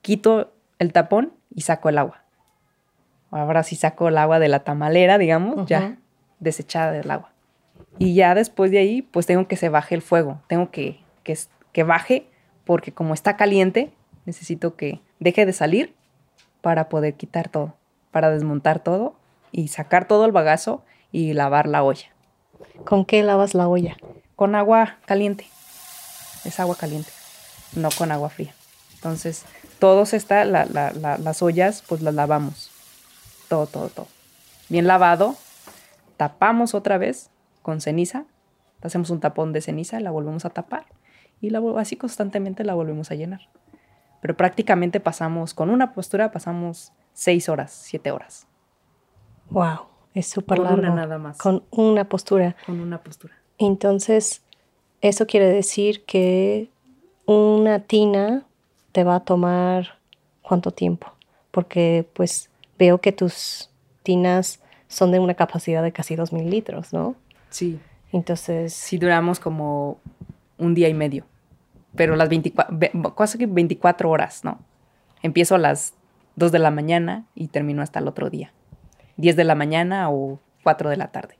quito 0.00 0.52
el 0.78 0.92
tapón 0.92 1.32
y 1.52 1.62
saco 1.62 1.88
el 1.88 1.98
agua. 1.98 2.22
Ahora 3.32 3.64
sí 3.64 3.74
saco 3.74 4.06
el 4.06 4.16
agua 4.16 4.38
de 4.38 4.46
la 4.46 4.60
tamalera, 4.60 5.18
digamos, 5.18 5.66
ya 5.66 5.98
desechada 6.38 6.92
del 6.92 7.10
agua. 7.10 7.32
Y 7.98 8.14
ya 8.14 8.36
después 8.36 8.70
de 8.70 8.78
ahí, 8.78 9.02
pues 9.02 9.26
tengo 9.26 9.48
que 9.48 9.56
se 9.56 9.70
baje 9.70 9.96
el 9.96 10.02
fuego. 10.02 10.40
Tengo 10.46 10.70
que, 10.70 11.00
que, 11.24 11.36
que 11.72 11.82
baje 11.82 12.28
porque 12.64 12.92
como 12.92 13.12
está 13.12 13.36
caliente, 13.36 13.92
necesito 14.24 14.76
que 14.76 15.00
deje 15.20 15.46
de 15.46 15.52
salir 15.52 15.94
para 16.60 16.88
poder 16.88 17.14
quitar 17.14 17.48
todo, 17.48 17.74
para 18.10 18.30
desmontar 18.30 18.80
todo 18.80 19.14
y 19.50 19.68
sacar 19.68 20.06
todo 20.06 20.24
el 20.24 20.32
bagazo 20.32 20.82
y 21.10 21.32
lavar 21.34 21.66
la 21.66 21.82
olla. 21.82 22.06
¿Con 22.84 23.04
qué 23.04 23.22
lavas 23.22 23.54
la 23.54 23.68
olla? 23.68 23.96
Con 24.36 24.54
agua 24.54 24.98
caliente. 25.04 25.46
Es 26.44 26.58
agua 26.58 26.76
caliente, 26.76 27.10
no 27.76 27.90
con 27.96 28.10
agua 28.10 28.28
fría. 28.28 28.54
Entonces, 28.94 29.44
todos 29.78 30.12
esta, 30.12 30.44
las 30.44 31.42
ollas, 31.42 31.82
pues 31.86 32.02
las 32.02 32.14
lavamos. 32.14 32.70
Todo, 33.48 33.66
todo, 33.66 33.88
todo. 33.88 34.08
Bien 34.68 34.86
lavado, 34.86 35.36
tapamos 36.16 36.74
otra 36.74 36.98
vez 36.98 37.30
con 37.62 37.80
ceniza, 37.80 38.24
hacemos 38.80 39.10
un 39.10 39.20
tapón 39.20 39.52
de 39.52 39.60
ceniza, 39.60 40.00
la 40.00 40.10
volvemos 40.10 40.44
a 40.44 40.50
tapar 40.50 40.86
y 41.40 41.50
la, 41.50 41.60
así 41.76 41.96
constantemente 41.96 42.64
la 42.64 42.74
volvemos 42.74 43.10
a 43.10 43.14
llenar 43.14 43.42
pero 44.22 44.36
prácticamente 44.36 45.00
pasamos, 45.00 45.52
con 45.52 45.68
una 45.68 45.92
postura 45.92 46.30
pasamos 46.30 46.92
seis 47.12 47.48
horas, 47.48 47.72
siete 47.72 48.12
horas. 48.12 48.46
Wow. 49.50 49.80
Es 50.14 50.28
súper 50.28 50.58
Con 50.58 50.66
largo. 50.66 50.80
una 50.80 50.94
nada 50.94 51.18
más. 51.18 51.38
Con 51.38 51.64
una 51.70 52.08
postura. 52.08 52.54
Con 52.64 52.78
una 52.80 53.02
postura. 53.02 53.34
Entonces, 53.58 54.42
eso 55.00 55.26
quiere 55.26 55.48
decir 55.48 56.04
que 56.04 56.70
una 57.26 57.80
tina 57.80 58.46
te 58.92 59.02
va 59.02 59.16
a 59.16 59.20
tomar 59.20 59.98
cuánto 60.40 60.70
tiempo. 60.70 61.08
Porque 61.50 62.08
pues 62.12 62.48
veo 62.78 62.98
que 62.98 63.10
tus 63.10 63.70
tinas 64.04 64.60
son 64.86 65.10
de 65.10 65.18
una 65.18 65.34
capacidad 65.34 65.82
de 65.82 65.90
casi 65.92 66.14
2.000 66.14 66.48
litros, 66.48 66.92
¿no? 66.92 67.16
Sí. 67.50 67.80
Entonces, 68.12 68.72
Sí 68.72 68.98
duramos 68.98 69.40
como 69.40 69.98
un 70.58 70.74
día 70.74 70.88
y 70.88 70.94
medio. 70.94 71.24
Pero 71.94 72.16
las 72.16 72.28
24, 72.28 72.76
ve- 72.76 72.92
casi 73.16 73.38
que 73.38 73.46
24 73.46 74.10
horas, 74.10 74.44
¿no? 74.44 74.58
Empiezo 75.22 75.54
a 75.54 75.58
las 75.58 75.94
2 76.36 76.50
de 76.52 76.58
la 76.58 76.70
mañana 76.70 77.26
y 77.34 77.48
termino 77.48 77.82
hasta 77.82 77.98
el 77.98 78.08
otro 78.08 78.30
día. 78.30 78.52
10 79.16 79.36
de 79.36 79.44
la 79.44 79.54
mañana 79.54 80.10
o 80.10 80.40
4 80.62 80.90
de 80.90 80.96
la 80.96 81.08
tarde. 81.08 81.36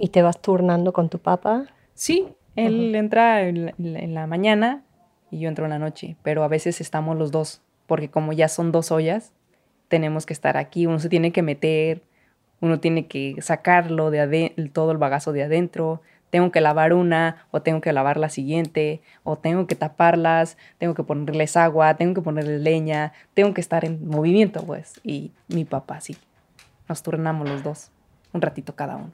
y 0.00 0.08
te 0.10 0.22
vas 0.22 0.40
turnando 0.40 0.92
con 0.92 1.08
tu 1.08 1.18
papá. 1.18 1.66
Sí, 1.94 2.28
él 2.54 2.94
entra 2.94 3.42
en 3.42 3.66
la, 3.66 3.74
en 3.78 3.92
la- 3.94 3.98
en 3.98 4.14
la 4.14 4.26
mañana 4.28 4.84
y 5.30 5.40
yo 5.40 5.48
entro 5.48 5.64
en 5.64 5.70
la 5.70 5.80
noche, 5.80 6.14
pero 6.22 6.44
a 6.44 6.48
veces 6.48 6.80
estamos 6.80 7.16
los 7.18 7.32
dos, 7.32 7.62
porque 7.88 8.08
como 8.08 8.32
ya 8.32 8.46
son 8.46 8.70
dos 8.70 8.92
ollas, 8.92 9.32
tenemos 9.88 10.24
que 10.24 10.34
estar 10.34 10.56
aquí, 10.56 10.86
uno 10.86 11.00
se 11.00 11.08
tiene 11.08 11.32
que 11.32 11.42
meter, 11.42 12.02
uno 12.60 12.78
tiene 12.78 13.08
que 13.08 13.34
sacarlo 13.40 14.12
de 14.12 14.52
todo 14.72 14.92
el 14.92 14.98
bagazo 14.98 15.32
de 15.32 15.42
adentro, 15.42 16.00
tengo 16.30 16.50
que 16.50 16.60
lavar 16.60 16.92
una 16.92 17.46
o 17.50 17.62
tengo 17.62 17.80
que 17.80 17.92
lavar 17.92 18.16
la 18.16 18.28
siguiente, 18.28 19.00
o 19.24 19.36
tengo 19.36 19.66
que 19.66 19.74
taparlas, 19.74 20.56
tengo 20.78 20.94
que 20.94 21.02
ponerles 21.02 21.56
agua, 21.56 21.94
tengo 21.94 22.14
que 22.14 22.22
ponerles 22.22 22.60
leña, 22.60 23.12
tengo 23.34 23.54
que 23.54 23.60
estar 23.60 23.84
en 23.84 24.06
movimiento, 24.08 24.62
pues, 24.62 25.00
y 25.02 25.32
mi 25.48 25.64
papá 25.64 26.00
sí, 26.00 26.16
nos 26.88 27.02
turnamos 27.02 27.48
los 27.48 27.62
dos, 27.62 27.90
un 28.32 28.42
ratito 28.42 28.74
cada 28.74 28.96
uno. 28.96 29.10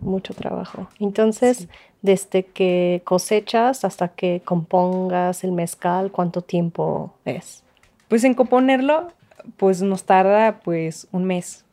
Mucho 0.00 0.32
trabajo. 0.32 0.88
Entonces, 1.00 1.68
desde 2.02 2.44
que 2.44 3.02
cosechas 3.04 3.84
hasta 3.84 4.08
que 4.08 4.42
compongas 4.44 5.42
el 5.42 5.50
mezcal, 5.50 6.12
¿cuánto 6.12 6.42
tiempo 6.42 7.12
es? 7.24 7.64
Pues 8.06 8.22
en 8.22 8.34
componerlo, 8.34 9.08
pues 9.56 9.82
nos 9.82 10.04
tarda 10.04 10.60
pues 10.60 11.08
un 11.10 11.24
mes. 11.24 11.64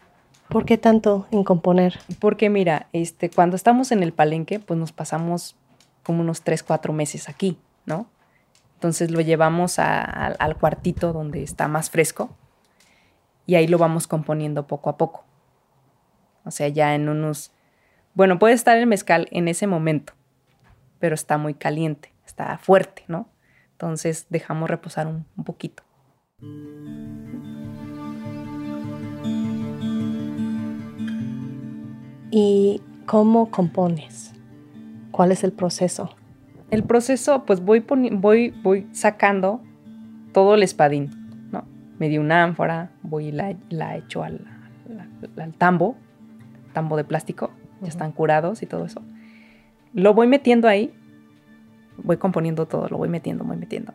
¿Por 0.50 0.66
qué 0.66 0.78
tanto 0.78 1.28
en 1.32 1.44
componer? 1.44 2.00
Porque 2.20 2.50
mira, 2.50 2.88
este, 2.94 3.30
cuando 3.30 3.56
estamos 3.56 3.92
en 3.92 4.04
el 4.04 4.14
palenque, 4.14 4.60
pues 4.60 4.80
nos 4.80 4.92
pasamos 4.92 5.56
como 6.04 6.22
unos 6.22 6.42
3, 6.42 6.64
4 6.64 6.94
meses 6.94 7.30
aquí, 7.30 7.58
¿no? 7.86 8.08
Entonces 8.76 9.10
lo 9.12 9.22
llevamos 9.22 9.80
al 9.80 10.58
cuartito 10.58 11.14
donde 11.14 11.42
está 11.44 11.68
más 11.68 11.90
fresco 11.90 12.30
y 13.48 13.56
ahí 13.56 13.68
lo 13.68 13.78
vamos 13.78 14.06
componiendo 14.08 14.68
poco 14.68 14.90
a 14.90 14.98
poco. 14.98 15.24
O 16.44 16.52
sea, 16.52 16.68
ya 16.68 16.94
en 16.94 17.10
unos... 17.10 17.52
Bueno, 18.14 18.38
puede 18.38 18.54
estar 18.54 18.78
el 18.78 18.86
mezcal 18.86 19.28
en 19.32 19.48
ese 19.48 19.66
momento, 19.66 20.14
pero 21.00 21.16
está 21.16 21.38
muy 21.38 21.54
caliente, 21.56 22.14
está 22.26 22.58
fuerte, 22.60 23.04
¿no? 23.08 23.28
Entonces 23.72 24.28
dejamos 24.30 24.70
reposar 24.70 25.08
un- 25.08 25.26
un 25.36 25.44
poquito. 25.44 25.84
¿Y 32.32 32.82
cómo 33.06 33.50
compones? 33.52 34.34
¿Cuál 35.12 35.32
es 35.32 35.44
el 35.44 35.52
proceso? 35.52 36.16
El 36.72 36.84
proceso, 36.84 37.46
pues 37.46 37.62
voy, 37.62 37.84
voy, 38.12 38.50
voy 38.64 38.88
sacando 38.92 39.62
todo 40.34 40.56
el 40.56 40.64
espadín, 40.64 41.10
¿no? 41.52 41.64
Me 42.00 42.10
di 42.10 42.18
una 42.18 42.44
ánfora, 42.44 42.92
voy 43.04 43.28
y 43.28 43.32
la, 43.32 43.56
la 43.70 43.96
echo 43.98 44.24
al, 44.24 44.42
al- 44.90 45.42
al 45.42 45.54
tambo, 45.54 45.96
tambo 46.74 46.98
de 46.98 47.04
plástico, 47.04 47.52
ya 47.82 47.88
están 47.88 48.12
curados 48.12 48.62
y 48.64 48.66
todo 48.66 48.86
eso. 48.86 49.02
Lo 49.94 50.14
voy 50.14 50.28
metiendo 50.28 50.68
ahí, 50.68 50.92
voy 52.04 52.18
componiendo 52.18 52.66
todo, 52.66 52.90
lo 52.90 52.98
voy 52.98 53.08
metiendo, 53.08 53.46
voy 53.46 53.58
metiendo. 53.58 53.94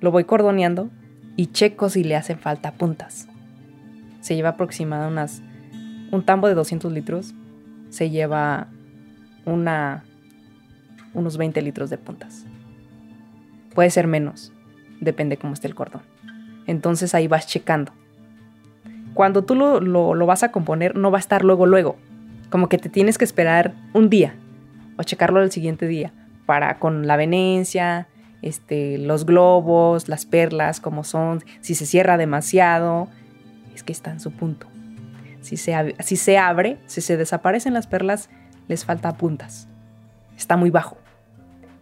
Lo 0.00 0.10
voy 0.10 0.24
cordoneando 0.24 0.90
y 1.36 1.46
checo 1.48 1.88
si 1.90 2.02
le 2.02 2.16
hacen 2.16 2.38
falta 2.38 2.72
puntas. 2.72 3.28
Se 4.20 4.34
lleva 4.34 4.50
aproximada 4.50 5.06
unas, 5.06 5.42
un 6.10 6.24
tambo 6.24 6.48
de 6.48 6.54
200 6.54 6.90
litros, 6.92 7.34
se 7.92 8.10
lleva 8.10 8.68
una 9.44 10.04
unos 11.14 11.36
20 11.36 11.60
litros 11.60 11.90
de 11.90 11.98
puntas. 11.98 12.46
Puede 13.74 13.90
ser 13.90 14.06
menos, 14.06 14.52
depende 15.00 15.36
cómo 15.36 15.52
esté 15.52 15.66
el 15.68 15.74
cordón. 15.74 16.02
Entonces 16.66 17.14
ahí 17.14 17.28
vas 17.28 17.46
checando. 17.46 17.92
Cuando 19.14 19.42
tú 19.44 19.54
lo, 19.54 19.80
lo- 19.80 20.14
lo 20.14 20.26
vas 20.26 20.42
a 20.42 20.52
componer, 20.52 20.96
no 20.96 21.10
va 21.10 21.18
a 21.18 21.20
estar 21.20 21.44
luego, 21.44 21.66
luego. 21.66 21.96
Como 22.50 22.68
que 22.68 22.78
te 22.78 22.88
tienes 22.88 23.18
que 23.18 23.24
esperar 23.24 23.74
un 23.92 24.08
día 24.08 24.34
o 24.96 25.02
checarlo 25.02 25.40
al 25.40 25.50
siguiente 25.50 25.86
día 25.86 26.12
para 26.46 26.78
con 26.78 27.06
la 27.06 27.16
venencia, 27.16 28.08
este, 28.40 28.96
los 28.98 29.26
globos, 29.26 30.08
las 30.08 30.24
perlas, 30.26 30.80
como 30.80 31.04
son, 31.04 31.44
si 31.60 31.74
se 31.74 31.84
cierra 31.86 32.16
demasiado, 32.16 33.08
es 33.74 33.82
que 33.82 33.92
está 33.92 34.10
en 34.12 34.20
su 34.20 34.32
punto. 34.32 34.66
Si 35.42 35.56
se, 35.58 35.72
ab- 35.72 36.00
si 36.02 36.16
se 36.16 36.38
abre, 36.38 36.78
si 36.86 37.00
se 37.02 37.16
desaparecen 37.18 37.74
las 37.74 37.86
perlas, 37.86 38.30
les 38.68 38.84
falta 38.84 39.16
puntas 39.16 39.68
está 40.34 40.56
muy 40.56 40.70
bajo. 40.70 40.96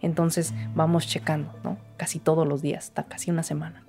Entonces 0.01 0.53
vamos 0.75 1.07
checando, 1.07 1.51
¿no? 1.63 1.77
Casi 1.97 2.19
todos 2.19 2.47
los 2.47 2.61
días, 2.61 2.85
hasta 2.85 3.03
casi 3.05 3.31
una 3.31 3.41
semana. 3.43 3.83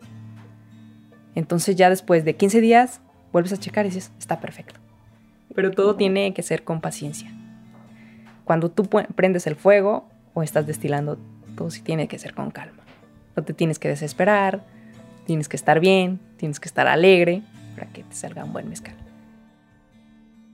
Entonces 1.34 1.76
ya 1.76 1.90
después 1.90 2.24
de 2.24 2.36
15 2.36 2.60
días 2.60 3.00
vuelves 3.32 3.52
a 3.52 3.56
checar 3.58 3.84
y 3.86 3.90
dices, 3.90 4.12
está 4.18 4.40
perfecto. 4.40 4.80
Pero 5.54 5.70
todo 5.72 5.96
tiene 5.96 6.32
que 6.32 6.42
ser 6.42 6.64
con 6.64 6.80
paciencia. 6.80 7.30
Cuando 8.44 8.70
tú 8.70 8.84
prendes 9.14 9.46
el 9.46 9.56
fuego 9.56 10.08
o 10.34 10.42
estás 10.42 10.66
destilando, 10.66 11.18
todo 11.56 11.70
sí 11.70 11.82
tiene 11.82 12.08
que 12.08 12.18
ser 12.18 12.34
con 12.34 12.50
calma. 12.50 12.82
No 13.36 13.42
te 13.42 13.52
tienes 13.52 13.78
que 13.78 13.88
desesperar, 13.88 14.62
tienes 15.26 15.48
que 15.48 15.56
estar 15.56 15.80
bien, 15.80 16.18
tienes 16.38 16.60
que 16.60 16.68
estar 16.68 16.86
alegre 16.86 17.42
para 17.74 17.88
que 17.88 18.04
te 18.04 18.14
salga 18.14 18.44
un 18.44 18.52
buen 18.52 18.68
mezcal. 18.68 18.94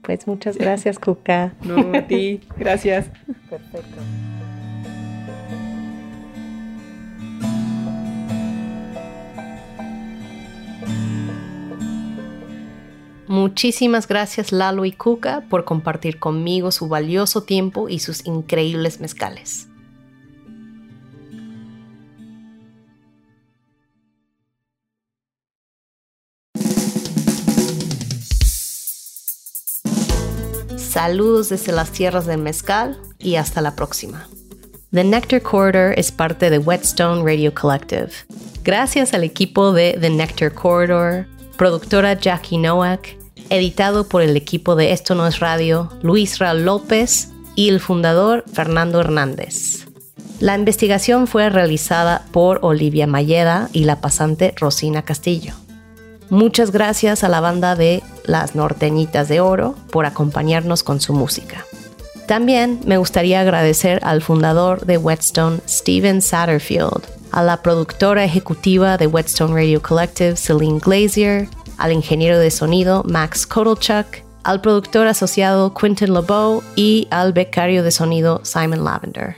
Pues 0.09 0.27
muchas 0.27 0.57
gracias, 0.57 0.97
Cuca. 0.97 1.53
No, 1.63 1.95
a 1.95 2.01
ti, 2.07 2.41
gracias. 2.57 3.11
Perfecto. 3.47 4.01
Muchísimas 13.27 14.07
gracias 14.07 14.51
Lalo 14.51 14.85
y 14.85 14.91
Cuca 14.91 15.43
por 15.47 15.63
compartir 15.63 16.17
conmigo 16.17 16.71
su 16.71 16.87
valioso 16.87 17.43
tiempo 17.43 17.87
y 17.87 17.99
sus 17.99 18.25
increíbles 18.25 18.99
mezcales. 18.99 19.68
Saludos 30.99 31.47
desde 31.47 31.71
las 31.71 31.91
tierras 31.91 32.25
del 32.25 32.39
mezcal 32.39 32.99
y 33.19 33.35
hasta 33.35 33.61
la 33.61 33.73
próxima. 33.73 34.27
The 34.91 35.05
Nectar 35.05 35.41
Corridor 35.41 35.93
es 35.97 36.11
parte 36.11 36.49
de 36.49 36.57
Whetstone 36.57 37.23
Radio 37.23 37.53
Collective. 37.53 38.09
Gracias 38.65 39.13
al 39.13 39.23
equipo 39.23 39.71
de 39.71 39.97
The 40.01 40.09
Nectar 40.09 40.53
Corridor, 40.53 41.25
productora 41.55 42.19
Jackie 42.19 42.57
Nowak, 42.57 43.15
editado 43.49 44.09
por 44.09 44.21
el 44.21 44.35
equipo 44.35 44.75
de 44.75 44.91
Esto 44.91 45.15
No 45.15 45.25
es 45.25 45.39
Radio, 45.39 45.89
Luis 46.01 46.37
Raúl 46.37 46.65
López 46.65 47.29
y 47.55 47.69
el 47.69 47.79
fundador 47.79 48.43
Fernando 48.51 48.99
Hernández. 48.99 49.85
La 50.41 50.57
investigación 50.57 51.27
fue 51.27 51.49
realizada 51.49 52.25
por 52.33 52.59
Olivia 52.61 53.07
Mayeda 53.07 53.69
y 53.71 53.85
la 53.85 54.01
pasante 54.01 54.53
Rosina 54.57 55.03
Castillo. 55.03 55.53
Muchas 56.29 56.71
gracias 56.71 57.23
a 57.23 57.29
la 57.29 57.39
banda 57.39 57.75
de 57.75 58.03
Las 58.23 58.55
Norteñitas 58.55 59.27
de 59.27 59.39
Oro 59.41 59.75
por 59.91 60.05
acompañarnos 60.05 60.83
con 60.83 61.01
su 61.01 61.13
música. 61.13 61.65
También 62.27 62.79
me 62.85 62.97
gustaría 62.97 63.41
agradecer 63.41 63.99
al 64.03 64.21
fundador 64.21 64.85
de 64.85 64.97
Whetstone, 64.97 65.61
Steven 65.67 66.21
Satterfield, 66.21 67.01
a 67.31 67.41
la 67.41 67.63
productora 67.63 68.23
ejecutiva 68.23 68.97
de 68.97 69.07
Whetstone 69.07 69.53
Radio 69.53 69.81
Collective, 69.81 70.35
Celine 70.35 70.79
Glazier, 70.79 71.49
al 71.79 71.91
ingeniero 71.91 72.37
de 72.37 72.51
sonido 72.51 73.03
Max 73.05 73.47
Kotelchuk, 73.47 74.23
al 74.43 74.61
productor 74.61 75.07
asociado 75.07 75.73
Quentin 75.73 76.13
LeBeau 76.13 76.61
y 76.75 77.07
al 77.09 77.33
becario 77.33 77.81
de 77.81 77.89
sonido 77.89 78.41
Simon 78.43 78.83
Lavender. 78.83 79.35